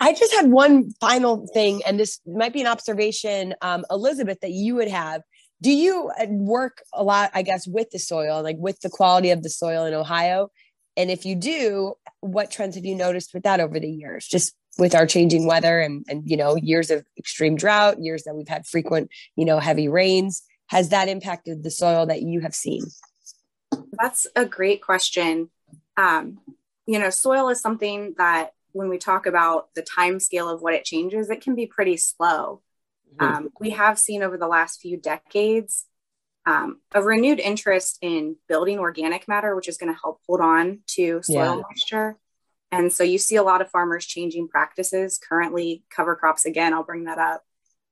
I 0.00 0.12
just 0.12 0.32
had 0.32 0.48
one 0.48 0.92
final 1.00 1.46
thing, 1.48 1.82
and 1.84 1.98
this 1.98 2.20
might 2.24 2.52
be 2.52 2.60
an 2.60 2.68
observation, 2.68 3.54
um, 3.62 3.84
Elizabeth, 3.90 4.38
that 4.42 4.52
you 4.52 4.76
would 4.76 4.88
have 4.88 5.22
do 5.60 5.70
you 5.70 6.10
uh, 6.20 6.26
work 6.28 6.82
a 6.92 7.02
lot 7.02 7.30
i 7.34 7.42
guess 7.42 7.66
with 7.66 7.90
the 7.90 7.98
soil 7.98 8.42
like 8.42 8.56
with 8.58 8.80
the 8.80 8.90
quality 8.90 9.30
of 9.30 9.42
the 9.42 9.50
soil 9.50 9.84
in 9.84 9.94
ohio? 9.94 10.50
And 10.98 11.12
if 11.12 11.24
you 11.24 11.36
do 11.36 11.94
what 12.20 12.50
trends 12.50 12.74
have 12.74 12.84
you 12.84 12.96
noticed 12.96 13.32
with 13.32 13.44
that 13.44 13.60
over 13.60 13.78
the 13.78 13.88
years 13.88 14.26
just 14.26 14.54
with 14.78 14.96
our 14.96 15.06
changing 15.06 15.46
weather 15.46 15.80
and 15.80 16.04
and 16.08 16.28
you 16.28 16.36
know 16.36 16.56
years 16.56 16.90
of 16.90 17.06
extreme 17.16 17.54
drought 17.54 18.02
years 18.02 18.24
that 18.24 18.34
we've 18.34 18.48
had 18.48 18.66
frequent 18.66 19.10
you 19.36 19.44
know 19.44 19.60
heavy 19.60 19.88
rains? 19.88 20.42
Has 20.66 20.90
that 20.90 21.08
impacted 21.08 21.62
the 21.62 21.70
soil 21.70 22.04
that 22.06 22.22
you 22.22 22.40
have 22.40 22.54
seen? 22.54 22.82
That's 23.92 24.26
a 24.36 24.44
great 24.44 24.82
question. 24.82 25.50
Um, 25.96 26.40
you 26.86 26.98
know 26.98 27.10
soil 27.10 27.48
is 27.48 27.60
something 27.60 28.14
that 28.18 28.52
when 28.72 28.88
we 28.88 28.98
talk 28.98 29.26
about 29.26 29.72
the 29.74 29.82
time 29.82 30.18
scale 30.20 30.48
of 30.48 30.60
what 30.60 30.74
it 30.74 30.84
changes 30.84 31.30
it 31.30 31.40
can 31.40 31.54
be 31.54 31.66
pretty 31.66 31.96
slow. 31.96 32.60
Um, 33.20 33.50
we 33.60 33.70
have 33.70 33.98
seen 33.98 34.22
over 34.22 34.36
the 34.36 34.46
last 34.46 34.80
few 34.80 34.96
decades 34.96 35.86
um, 36.46 36.80
a 36.94 37.02
renewed 37.02 37.40
interest 37.40 37.98
in 38.00 38.36
building 38.48 38.78
organic 38.78 39.28
matter, 39.28 39.54
which 39.54 39.68
is 39.68 39.76
going 39.76 39.92
to 39.92 40.00
help 40.00 40.20
hold 40.26 40.40
on 40.40 40.80
to 40.88 41.20
soil 41.22 41.56
yeah. 41.56 41.62
moisture. 41.68 42.16
And 42.70 42.92
so 42.92 43.04
you 43.04 43.18
see 43.18 43.36
a 43.36 43.42
lot 43.42 43.60
of 43.60 43.70
farmers 43.70 44.06
changing 44.06 44.48
practices 44.48 45.18
currently, 45.18 45.84
cover 45.90 46.16
crops 46.16 46.44
again, 46.44 46.72
I'll 46.72 46.84
bring 46.84 47.04
that 47.04 47.18
up 47.18 47.42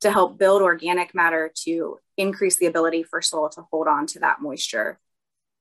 to 0.01 0.11
help 0.11 0.39
build 0.39 0.63
organic 0.63 1.15
matter 1.15 1.51
to 1.65 1.99
increase 2.17 2.57
the 2.57 2.67
ability 2.67 3.03
for 3.03 3.23
soil 3.23 3.49
to 3.51 3.63
hold 3.71 3.89
on 3.89 4.07
to 4.07 4.21
that 4.21 4.41
moisture. 4.41 4.99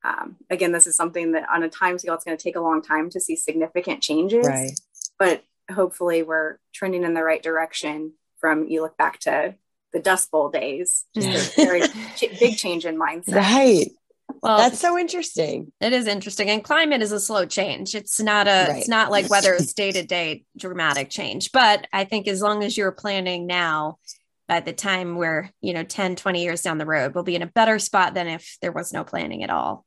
Um, 0.03 0.35
again, 0.49 0.71
this 0.71 0.87
is 0.87 0.95
something 0.95 1.31
that 1.31 1.49
on 1.49 1.63
a 1.63 1.69
time 1.69 1.97
scale, 1.97 2.13
it's 2.13 2.25
going 2.25 2.37
to 2.37 2.43
take 2.43 2.55
a 2.55 2.61
long 2.61 2.81
time 2.81 3.09
to 3.11 3.19
see 3.19 3.35
significant 3.35 4.01
changes, 4.01 4.45
right. 4.45 4.79
but 5.17 5.43
hopefully 5.73 6.21
we're 6.23 6.59
trending 6.73 7.03
in 7.03 7.13
the 7.13 7.23
right 7.23 7.41
direction 7.41 8.13
from 8.45 8.67
you 8.67 8.84
look 8.84 8.95
back 8.95 9.17
to 9.21 9.55
the 9.91 9.99
Dust 9.99 10.29
Bowl 10.29 10.49
days, 10.51 11.05
just 11.15 11.58
a 11.58 11.65
very 11.65 11.81
big 12.39 12.58
change 12.58 12.86
in 12.86 12.95
mindset. 12.95 13.34
Right. 13.34 13.89
Well, 14.43 14.60
that's 14.60 14.79
so 14.79 14.99
interesting. 14.99 15.71
It 15.81 15.93
is 15.93 16.05
interesting. 16.05 16.51
And 16.51 16.63
climate 16.63 17.01
is 17.01 17.12
a 17.12 17.19
slow 17.19 17.47
change. 17.47 17.95
It's 17.95 18.19
not 18.19 18.47
a 18.47 18.67
right. 18.69 18.77
it's 18.77 18.88
not 18.88 19.10
like 19.10 19.31
weather 19.31 19.55
is 19.55 19.73
day 19.73 19.91
to 19.93 20.03
day 20.03 20.43
dramatic 20.55 21.10
change. 21.10 21.51
But 21.51 21.88
I 21.91 22.03
think 22.03 22.27
as 22.27 22.39
long 22.39 22.63
as 22.63 22.77
you're 22.77 22.91
planning 22.91 23.47
now, 23.47 23.97
by 24.47 24.60
the 24.60 24.73
time 24.73 25.15
we're, 25.15 25.49
you 25.62 25.73
know, 25.73 25.84
10, 25.84 26.15
20 26.15 26.43
years 26.43 26.62
down 26.62 26.77
the 26.77 26.86
road, 26.86 27.15
we'll 27.15 27.23
be 27.23 27.36
in 27.36 27.41
a 27.41 27.47
better 27.47 27.79
spot 27.79 28.13
than 28.13 28.27
if 28.27 28.58
there 28.62 28.71
was 28.71 28.93
no 28.93 29.03
planning 29.03 29.41
at 29.41 29.49
all. 29.49 29.86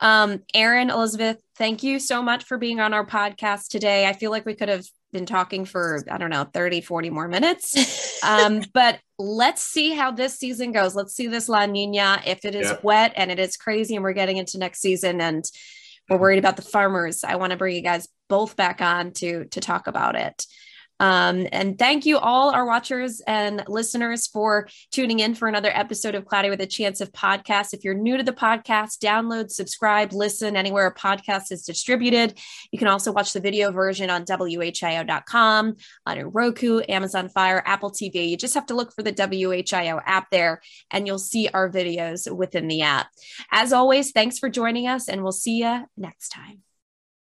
Um, 0.00 0.40
Aaron, 0.54 0.90
Elizabeth, 0.90 1.40
thank 1.56 1.84
you 1.84 2.00
so 2.00 2.20
much 2.20 2.42
for 2.42 2.58
being 2.58 2.80
on 2.80 2.94
our 2.94 3.06
podcast 3.06 3.68
today. 3.68 4.06
I 4.08 4.12
feel 4.12 4.32
like 4.32 4.44
we 4.44 4.56
could 4.56 4.70
have 4.70 4.84
been 5.12 5.26
talking 5.26 5.64
for, 5.64 6.02
I 6.10 6.18
don't 6.18 6.30
know, 6.30 6.44
30, 6.44 6.80
40 6.80 7.10
more 7.10 7.28
minutes. 7.28 8.22
um, 8.24 8.62
but 8.72 8.98
let's 9.18 9.62
see 9.62 9.92
how 9.92 10.10
this 10.10 10.38
season 10.38 10.72
goes. 10.72 10.94
Let's 10.94 11.14
see 11.14 11.26
this 11.26 11.48
La 11.48 11.66
Nina. 11.66 12.22
If 12.26 12.44
it 12.44 12.54
is 12.54 12.70
yeah. 12.70 12.78
wet 12.82 13.12
and 13.16 13.30
it 13.30 13.38
is 13.38 13.56
crazy 13.56 13.94
and 13.94 14.02
we're 14.02 14.12
getting 14.12 14.38
into 14.38 14.58
next 14.58 14.80
season 14.80 15.20
and 15.20 15.44
we're 16.08 16.18
worried 16.18 16.38
about 16.38 16.56
the 16.56 16.62
farmers, 16.62 17.24
I 17.24 17.36
want 17.36 17.52
to 17.52 17.56
bring 17.56 17.76
you 17.76 17.82
guys 17.82 18.08
both 18.28 18.56
back 18.56 18.80
on 18.80 19.12
to 19.12 19.44
to 19.46 19.60
talk 19.60 19.86
about 19.86 20.16
it. 20.16 20.46
Um, 21.02 21.48
and 21.50 21.76
thank 21.76 22.06
you 22.06 22.16
all 22.16 22.54
our 22.54 22.64
watchers 22.64 23.20
and 23.26 23.64
listeners 23.66 24.28
for 24.28 24.68
tuning 24.92 25.18
in 25.18 25.34
for 25.34 25.48
another 25.48 25.70
episode 25.74 26.14
of 26.14 26.26
Cloudy 26.26 26.48
with 26.48 26.60
a 26.60 26.66
Chance 26.66 27.00
of 27.00 27.10
Podcast. 27.10 27.74
If 27.74 27.82
you're 27.82 27.94
new 27.94 28.16
to 28.16 28.22
the 28.22 28.32
podcast, 28.32 28.98
download, 28.98 29.50
subscribe, 29.50 30.12
listen 30.12 30.56
anywhere 30.56 30.86
a 30.86 30.94
podcast 30.94 31.50
is 31.50 31.64
distributed. 31.64 32.38
You 32.70 32.78
can 32.78 32.86
also 32.86 33.10
watch 33.10 33.32
the 33.32 33.40
video 33.40 33.72
version 33.72 34.10
on 34.10 34.24
WHIO.com, 34.24 35.76
on 36.06 36.20
Roku, 36.20 36.82
Amazon 36.88 37.28
Fire, 37.28 37.64
Apple 37.66 37.90
TV. 37.90 38.28
You 38.28 38.36
just 38.36 38.54
have 38.54 38.66
to 38.66 38.74
look 38.74 38.94
for 38.94 39.02
the 39.02 39.12
WHIO 39.12 40.00
app 40.06 40.30
there 40.30 40.62
and 40.92 41.08
you'll 41.08 41.18
see 41.18 41.48
our 41.52 41.68
videos 41.68 42.32
within 42.32 42.68
the 42.68 42.82
app. 42.82 43.08
As 43.50 43.72
always, 43.72 44.12
thanks 44.12 44.38
for 44.38 44.48
joining 44.48 44.86
us 44.86 45.08
and 45.08 45.24
we'll 45.24 45.32
see 45.32 45.58
you 45.64 45.84
next 45.96 46.28
time. 46.28 46.62